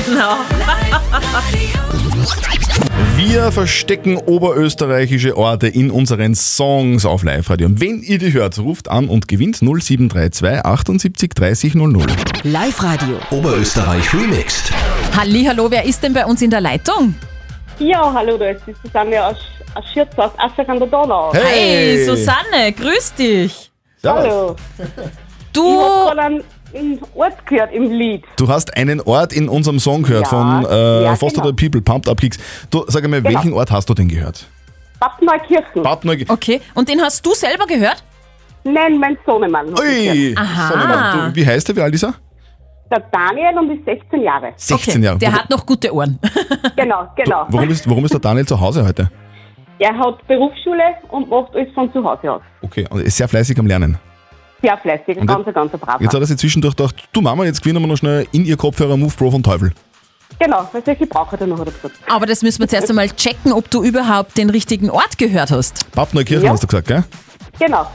genau. 0.07 0.37
Wir 3.17 3.53
verstecken 3.53 4.17
oberösterreichische 4.17 5.37
Orte 5.37 5.69
in 5.69 5.91
unseren 5.91 6.35
Songs 6.35 7.05
auf 7.05 7.23
Live-Radio. 7.23 7.67
Und 7.67 7.81
wenn 7.81 8.03
ihr 8.03 8.19
die 8.19 8.33
hört, 8.33 8.59
ruft 8.59 8.89
an 8.89 9.09
und 9.09 9.29
gewinnt 9.29 9.63
0732 9.63 10.65
78 10.65 11.35
30 11.35 11.75
00. 11.75 12.07
Live-Radio. 12.45 13.17
Oberösterreich 13.31 14.13
remixed. 14.15 14.73
Hallihallo, 15.17 15.71
wer 15.71 15.85
ist 15.85 16.03
denn 16.03 16.13
bei 16.13 16.25
uns 16.25 16.43
in 16.43 16.51
der 16.51 16.61
Leitung? 16.61 17.15
Ja, 17.79 18.13
hallo, 18.13 18.37
da 18.37 18.51
ist 18.51 18.63
die 18.67 18.75
Susanne 18.83 19.25
aus, 19.25 19.37
aus 19.75 19.85
Schürz, 19.93 20.11
aus 20.17 20.33
Assach 20.39 20.69
an 20.69 20.79
der 20.79 20.89
Donau. 20.89 21.33
Hey, 21.35 22.05
Susanne, 22.05 22.73
grüß 22.73 23.15
dich. 23.15 23.71
Hallo. 24.05 24.57
Du. 25.52 25.63
Ich 25.63 25.81
hab 25.81 26.07
gerade 26.07 26.23
einen, 26.23 26.45
einen 26.75 27.00
Ort 27.15 27.45
gehört 27.47 27.73
im 27.73 27.91
Lied. 27.91 28.25
Du 28.37 28.49
hast 28.49 28.76
einen 28.76 29.00
Ort 29.00 29.32
in 29.32 29.49
unserem 29.49 29.78
Song 29.78 30.02
gehört 30.02 30.25
Ja, 30.25 30.28
von 30.28 30.67
äh, 30.71 31.02
ja, 31.04 31.17
Foster 31.17 31.43
genau. 31.43 31.54
the 31.56 31.69
People, 31.69 31.80
Pumped 31.82 32.08
Up 32.08 32.21
Kicks. 32.21 32.39
Du, 32.71 32.85
sag 32.89 33.04
einmal, 33.04 33.23
Genau. 33.23 33.35
welchen 33.35 33.52
Ort 33.52 33.71
hast 33.71 33.89
du 33.89 33.95
denn 33.95 34.08
gehört? 34.08 34.47
Bad 35.00 35.21
Neukirchen. 35.21 35.82
Bad 35.82 36.04
Neukirchen. 36.04 36.30
Okay, 36.32 36.61
und 36.75 36.89
den 36.89 37.00
hast 37.00 37.25
du 37.26 37.32
selber 37.35 37.67
gehört? 37.67 38.02
Nein, 38.65 38.99
mein 38.99 39.19
Sohnemann. 39.26 39.69
Ui. 39.78 40.35
Aha. 40.39 41.28
Du, 41.30 41.35
wie 41.37 41.45
heißt 41.47 41.67
der, 41.69 41.76
wie 41.76 41.80
alt 41.80 41.95
ist 41.95 42.04
er? 42.04 42.15
Der 42.91 43.00
Daniel 43.11 43.58
und 43.58 43.71
ist 43.76 43.85
16 43.85 44.23
Jahre. 44.23 44.52
16 44.54 44.95
okay, 44.95 45.04
Jahre. 45.04 45.19
Der 45.19 45.32
Wo- 45.32 45.37
hat 45.37 45.50
noch 45.50 45.67
gute 45.67 45.93
Ohren. 45.95 46.19
Genau, 46.76 47.06
genau. 47.17 47.47
Warum 47.49 47.71
ist, 47.71 47.89
warum 47.89 48.04
ist 48.04 48.13
der 48.13 48.21
Daniel 48.21 48.47
zu 48.47 48.58
Hause 48.61 48.87
heute? 48.87 49.11
Er 49.78 49.97
hat 49.99 50.25
Berufsschule 50.28 50.82
und 51.11 51.28
macht 51.28 51.54
alles 51.54 51.73
von 51.75 51.93
zu 51.93 52.04
Hause 52.04 52.32
aus. 52.32 52.43
Okay, 52.63 52.87
und 52.91 53.00
ist 53.00 53.17
sehr 53.17 53.26
fleißig 53.28 53.58
am 53.58 53.67
Lernen. 53.67 53.99
Sehr 54.63 54.79
fleißig, 54.79 55.19
Und 55.19 55.27
ganz, 55.27 55.45
ganz 55.53 55.73
brav. 55.73 56.01
Jetzt 56.01 56.15
hat 56.15 56.21
er 56.21 56.27
sich 56.27 56.37
zwischendurch 56.39 56.77
gedacht, 56.77 56.95
du 57.13 57.21
Mama, 57.21 57.45
jetzt 57.45 57.63
gewinnen 57.63 57.83
wir 57.83 57.89
noch 57.89 57.97
schnell 57.97 58.27
in 58.33 58.45
ihr 58.45 58.57
Kopfhörer 58.57 58.97
Move 58.97 59.13
Pro 59.17 59.31
von 59.31 59.43
Teufel. 59.43 59.73
Genau, 60.39 60.69
weil 60.73 60.83
solche 60.85 61.07
braucht 61.07 61.39
er 61.41 61.47
noch, 61.47 61.59
hat 61.59 61.67
er 61.69 61.73
gesagt. 61.73 61.95
Aber 62.09 62.27
das 62.27 62.43
müssen 62.43 62.61
wir 62.61 62.69
zuerst 62.69 62.89
einmal 62.89 63.09
checken, 63.11 63.53
ob 63.53 63.71
du 63.71 63.83
überhaupt 63.83 64.39
den 64.39 64.51
richtigen 64.51 64.89
Ort 64.91 65.19
gehört 65.19 65.51
hast. 65.51 65.91
Bad 65.93 66.15
Neukirchen 66.15 66.45
Ja. 66.45 66.53
hast 66.53 66.63
du 66.63 66.67
gesagt, 66.69 66.89
gell? 66.89 67.05
Genau. 67.59 67.87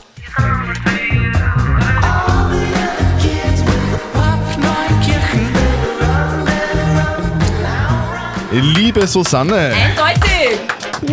Liebe 8.51 9.05
Susanne, 9.05 9.73
Eindeutig. 9.73 10.59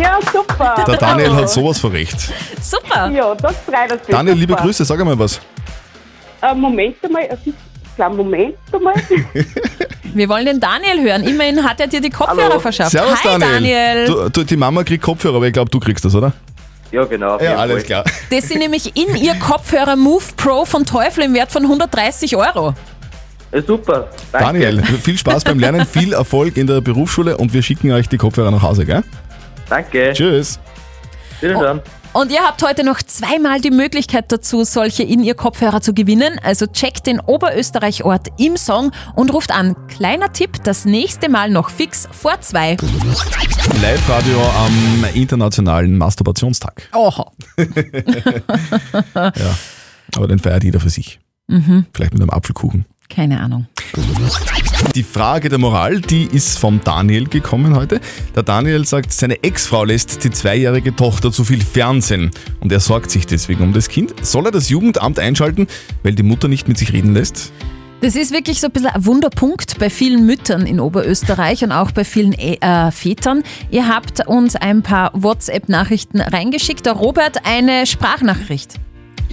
Ja, 0.01 0.19
super. 0.33 0.85
der 0.87 0.97
Daniel 0.97 1.35
hat 1.35 1.51
sowas 1.51 1.79
vor 1.79 1.93
Recht. 1.93 2.33
Super. 2.95 3.11
Ja, 3.11 3.35
das 3.35 3.57
freut 3.57 3.93
uns. 3.93 4.03
Daniel, 4.09 4.37
liebe 4.37 4.53
super. 4.53 4.65
Grüße, 4.65 4.85
sag 4.85 5.01
einmal 5.01 5.19
was. 5.19 5.41
Äh, 6.43 6.55
Moment 6.55 6.97
einmal, 7.03 7.23
äh, 7.23 7.37
kleinen 7.97 8.17
Moment 8.17 8.55
einmal. 8.73 8.95
Wir 10.15 10.29
wollen 10.29 10.47
den 10.47 10.61
Daniel 10.61 11.03
hören. 11.03 11.25
Immerhin 11.25 11.63
hat 11.65 11.81
er 11.81 11.89
dir 11.89 12.01
die 12.01 12.11
Kopfhörer 12.11 12.51
Hallo. 12.51 12.61
verschafft. 12.61 12.93
Servus 12.93 13.25
Hi 13.25 13.39
Daniel. 13.39 14.07
Du, 14.07 14.29
du, 14.29 14.45
die 14.45 14.57
Mama 14.57 14.85
kriegt 14.85 15.03
Kopfhörer, 15.03 15.37
aber 15.37 15.47
ich 15.47 15.53
glaube, 15.53 15.71
du 15.71 15.81
kriegst 15.81 16.05
das, 16.05 16.15
oder? 16.15 16.33
Ja, 16.93 17.05
genau. 17.05 17.41
Ja, 17.41 17.57
alles 17.57 17.79
Fall. 17.79 17.85
klar. 17.85 18.05
Das 18.31 18.49
sind 18.49 18.59
nämlich 18.59 18.97
in 18.97 19.17
ihr 19.17 19.35
Kopfhörer 19.35 19.97
Move 19.97 20.23
Pro 20.37 20.65
von 20.65 20.85
Teufel 20.85 21.25
im 21.25 21.35
Wert 21.35 21.51
von 21.51 21.63
130 21.65 22.37
Euro. 22.37 22.75
Ja, 23.53 23.63
super. 23.63 24.09
Danke. 24.31 24.61
Daniel, 24.61 24.83
viel 24.83 25.19
Spaß 25.19 25.43
beim 25.43 25.59
Lernen, 25.59 25.87
viel 25.87 26.13
Erfolg 26.13 26.57
in 26.57 26.69
der 26.69 26.81
Berufsschule 26.81 27.37
und 27.37 27.53
wir 27.53 27.63
schicken 27.63 27.91
euch 27.91 28.09
die 28.09 28.19
Kopfhörer 28.19 28.53
nach 28.53 28.63
Hause, 28.63 28.85
gell? 28.85 29.03
Danke. 29.69 30.13
Tschüss. 30.13 30.61
Wiedersehen. 31.41 31.81
Und 32.15 32.31
ihr 32.31 32.43
habt 32.43 32.63
heute 32.63 32.85
noch 32.85 33.03
zweimal 33.03 33.61
die 33.61 33.73
Möglichkeit 33.73 34.31
dazu, 34.31 34.63
solche 34.63 35.03
in 35.03 35.25
ihr 35.25 35.35
Kopfhörer 35.35 35.81
zu 35.81 35.95
gewinnen. 35.95 36.39
Also 36.45 36.69
checkt 36.69 37.09
den 37.09 37.19
Oberösterreich-Ort 37.19 38.29
im 38.39 38.57
Song 38.57 38.93
und 39.17 39.33
ruft 39.33 39.51
an. 39.51 39.75
Kleiner 39.89 40.33
Tipp, 40.33 40.63
das 40.63 40.85
nächste 40.85 41.29
Mal 41.29 41.51
noch 41.51 41.71
fix 41.71 42.09
vor 42.13 42.41
zwei. 42.41 42.77
Live-Radio 43.83 44.41
am 44.41 45.05
Internationalen 45.13 45.99
Masturbationstag. 45.99 46.89
Oha. 46.95 47.33
Ja, 49.15 49.57
aber 50.17 50.29
den 50.29 50.39
feiert 50.39 50.63
jeder 50.63 50.79
für 50.79 50.91
sich. 50.91 51.19
Mhm. 51.49 51.87
Vielleicht 51.93 52.13
mit 52.13 52.23
einem 52.23 52.31
Apfelkuchen. 52.31 52.85
Keine 53.09 53.41
Ahnung. 53.41 53.67
Die 54.95 55.03
Frage 55.03 55.49
der 55.49 55.59
Moral, 55.59 56.01
die 56.01 56.25
ist 56.25 56.59
vom 56.59 56.81
Daniel 56.83 57.29
gekommen 57.29 57.77
heute. 57.77 58.01
Der 58.35 58.43
Daniel 58.43 58.85
sagt, 58.85 59.13
seine 59.13 59.43
Ex-Frau 59.43 59.85
lässt 59.85 60.25
die 60.25 60.31
zweijährige 60.31 60.95
Tochter 60.95 61.31
zu 61.31 61.45
viel 61.45 61.63
Fernsehen 61.63 62.31
und 62.61 62.73
er 62.73 62.81
sorgt 62.81 63.11
sich 63.11 63.27
deswegen 63.27 63.63
um 63.63 63.73
das 63.73 63.89
Kind. 63.89 64.15
Soll 64.25 64.47
er 64.47 64.53
das 64.53 64.69
Jugendamt 64.69 65.19
einschalten, 65.19 65.69
weil 66.03 66.15
die 66.15 66.23
Mutter 66.23 66.49
nicht 66.49 66.67
mit 66.67 66.79
sich 66.79 66.93
reden 66.93 67.15
lässt? 67.15 67.53
Das 68.01 68.17
ist 68.17 68.33
wirklich 68.33 68.61
so 68.61 68.67
ein 68.67 68.73
bisschen 68.73 68.91
ein 68.91 69.07
Wunderpunkt 69.07 69.79
bei 69.79 69.89
vielen 69.89 70.27
Müttern 70.27 70.67
in 70.67 70.79
Oberösterreich 70.79 71.65
und 71.65 71.73
auch 71.73 71.91
bei 71.91 72.05
vielen 72.05 72.35
äh, 72.35 72.91
Vätern. 72.91 73.43
Ihr 73.71 73.89
habt 73.89 74.27
uns 74.27 74.57
ein 74.57 74.83
paar 74.83 75.11
WhatsApp-Nachrichten 75.15 76.21
reingeschickt. 76.21 76.85
Der 76.85 76.95
Robert 76.95 77.47
eine 77.47 77.87
Sprachnachricht. 77.87 78.75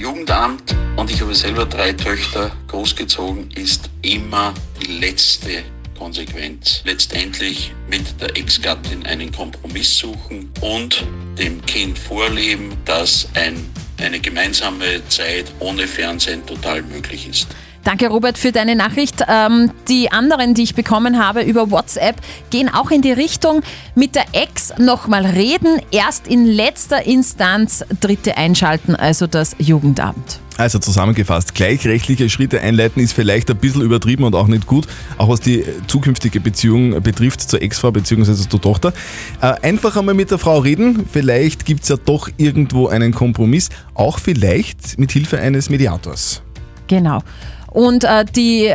Jugendamt 0.02 0.76
und 0.96 1.12
ich 1.12 1.22
habe 1.22 1.36
selber 1.36 1.64
drei 1.68 1.94
Töchter 1.94 2.52
großgezogen, 2.70 3.52
ist 3.52 3.92
immer 4.02 4.52
die 4.82 4.94
letzte 4.94 5.62
Konsequenz. 5.96 6.82
Letztendlich 6.86 7.72
mit 7.88 8.20
der 8.20 8.36
Ex-Gattin 8.36 9.06
einen 9.06 9.32
Kompromiss 9.32 10.00
suchen 10.00 10.52
und 10.62 11.06
dem 11.38 11.64
Kind 11.68 12.00
vorleben, 12.00 12.76
dass 12.86 13.30
ein, 13.36 13.64
eine 14.00 14.20
gemeinsame 14.20 15.08
Zeit 15.10 15.54
ohne 15.60 15.88
Fernsehen 15.88 16.44
total 16.48 16.82
möglich 16.82 17.28
ist. 17.28 17.50
Danke, 17.84 18.10
Robert, 18.10 18.38
für 18.38 18.52
deine 18.52 18.76
Nachricht. 18.76 19.24
Ähm, 19.28 19.72
die 19.88 20.12
anderen, 20.12 20.54
die 20.54 20.64
ich 20.64 20.76
bekommen 20.76 21.24
habe 21.24 21.42
über 21.42 21.72
WhatsApp, 21.72 22.16
gehen 22.52 22.70
auch 22.70 22.92
in 22.92 23.02
die 23.02 23.12
Richtung, 23.12 23.62
mit 23.96 24.16
der 24.16 24.26
Ex 24.34 24.74
nochmal 24.78 25.26
reden, 25.26 25.82
erst 25.92 26.28
in 26.28 26.46
letzter 26.46 27.06
Instanz 27.06 27.84
Dritte 28.00 28.38
einschalten, 28.38 28.96
also 28.96 29.26
das 29.26 29.56
Jugendamt. 29.58 30.40
Also 30.58 30.78
zusammengefasst, 30.78 31.56
gleichrechtliche 31.56 32.30
Schritte 32.30 32.62
einleiten 32.62 33.02
ist 33.02 33.14
vielleicht 33.14 33.50
ein 33.50 33.58
bisschen 33.58 33.82
übertrieben 33.82 34.26
und 34.26 34.36
auch 34.36 34.46
nicht 34.46 34.68
gut, 34.68 34.86
auch 35.18 35.28
was 35.28 35.40
die 35.40 35.64
zukünftige 35.88 36.40
Beziehung 36.40 37.02
betrifft 37.02 37.42
zur 37.42 37.64
Ex-Frau 37.64 37.92
bzw. 37.92 38.48
zur 38.48 38.62
Tochter. 38.62 38.94
Äh, 39.42 39.54
einfach 39.64 39.98
einmal 39.98 40.14
mit 40.14 40.30
der 40.30 40.38
Frau 40.38 40.60
reden, 40.60 41.08
vielleicht 41.12 41.66
gibt 41.66 41.82
es 41.82 41.90
ja 41.90 41.96
doch 41.98 42.30
irgendwo 42.38 42.90
einen 42.90 43.12
Kompromiss, 43.12 43.70
auch 43.96 44.20
vielleicht 44.20 45.00
mit 45.00 45.12
Hilfe 45.12 45.40
eines 45.40 45.72
Mediators. 45.72 46.44
Genau. 46.86 47.24
Und 47.72 48.04
äh, 48.04 48.26
die 48.26 48.74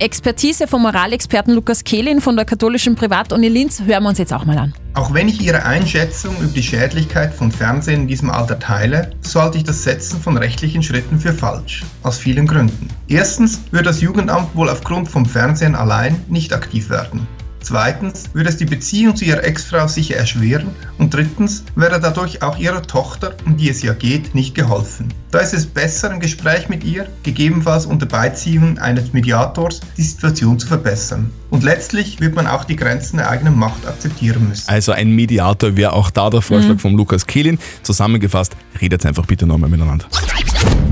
Expertise 0.00 0.66
vom 0.66 0.82
Moralexperten 0.82 1.54
Lukas 1.54 1.84
Kehlin 1.84 2.22
von 2.22 2.34
der 2.34 2.46
katholischen 2.46 2.94
Privatuni 2.94 3.48
Linz 3.48 3.80
hören 3.80 4.02
wir 4.02 4.08
uns 4.08 4.18
jetzt 4.18 4.32
auch 4.32 4.46
mal 4.46 4.56
an. 4.56 4.72
Auch 4.94 5.12
wenn 5.12 5.28
ich 5.28 5.42
Ihre 5.42 5.62
Einschätzung 5.62 6.34
über 6.38 6.52
die 6.52 6.62
Schädlichkeit 6.62 7.34
von 7.34 7.52
Fernsehen 7.52 8.02
in 8.02 8.08
diesem 8.08 8.30
Alter 8.30 8.58
teile, 8.58 9.10
so 9.20 9.42
halte 9.42 9.58
ich 9.58 9.64
das 9.64 9.84
Setzen 9.84 10.18
von 10.18 10.38
rechtlichen 10.38 10.82
Schritten 10.82 11.20
für 11.20 11.34
falsch. 11.34 11.84
Aus 12.02 12.16
vielen 12.16 12.46
Gründen. 12.46 12.88
Erstens 13.08 13.60
würde 13.72 13.84
das 13.84 14.00
Jugendamt 14.00 14.56
wohl 14.56 14.70
aufgrund 14.70 15.08
vom 15.08 15.26
Fernsehen 15.26 15.74
allein 15.74 16.24
nicht 16.28 16.54
aktiv 16.54 16.88
werden. 16.88 17.28
Zweitens 17.62 18.30
würde 18.32 18.48
es 18.48 18.56
die 18.56 18.64
Beziehung 18.64 19.16
zu 19.16 19.24
ihrer 19.24 19.44
Ex-Frau 19.44 19.86
sicher 19.86 20.16
erschweren 20.16 20.68
und 20.98 21.14
drittens 21.14 21.64
wäre 21.76 22.00
dadurch 22.00 22.42
auch 22.42 22.58
ihrer 22.58 22.82
Tochter, 22.82 23.34
um 23.44 23.56
die 23.56 23.68
es 23.68 23.82
ja 23.82 23.92
geht, 23.92 24.34
nicht 24.34 24.54
geholfen. 24.54 25.12
Da 25.30 25.38
ist 25.38 25.54
es 25.54 25.66
besser, 25.66 26.10
im 26.10 26.20
Gespräch 26.20 26.68
mit 26.68 26.82
ihr, 26.82 27.06
gegebenenfalls 27.22 27.86
unter 27.86 28.06
Beiziehung 28.06 28.78
eines 28.78 29.12
Mediators, 29.12 29.80
die 29.96 30.02
Situation 30.02 30.58
zu 30.58 30.66
verbessern. 30.66 31.30
Und 31.50 31.62
letztlich 31.62 32.20
wird 32.20 32.34
man 32.34 32.46
auch 32.46 32.64
die 32.64 32.76
Grenzen 32.76 33.18
der 33.18 33.30
eigenen 33.30 33.56
Macht 33.56 33.86
akzeptieren 33.86 34.48
müssen. 34.48 34.68
Also 34.68 34.92
ein 34.92 35.14
Mediator 35.14 35.76
wäre 35.76 35.92
auch 35.92 36.10
da 36.10 36.30
der 36.30 36.42
Vorschlag 36.42 36.80
von 36.80 36.96
Lukas 36.96 37.26
Kehlin. 37.26 37.58
Zusammengefasst, 37.82 38.56
redet 38.80 39.04
einfach 39.06 39.26
bitte 39.26 39.46
nochmal 39.46 39.70
miteinander. 39.70 40.06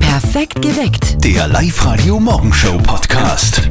Perfekt 0.01 0.61
geweckt. 0.63 1.25
Der 1.25 1.49
Live-Radio 1.49 2.19
Morgenshow 2.19 2.79
Podcast. 2.79 3.71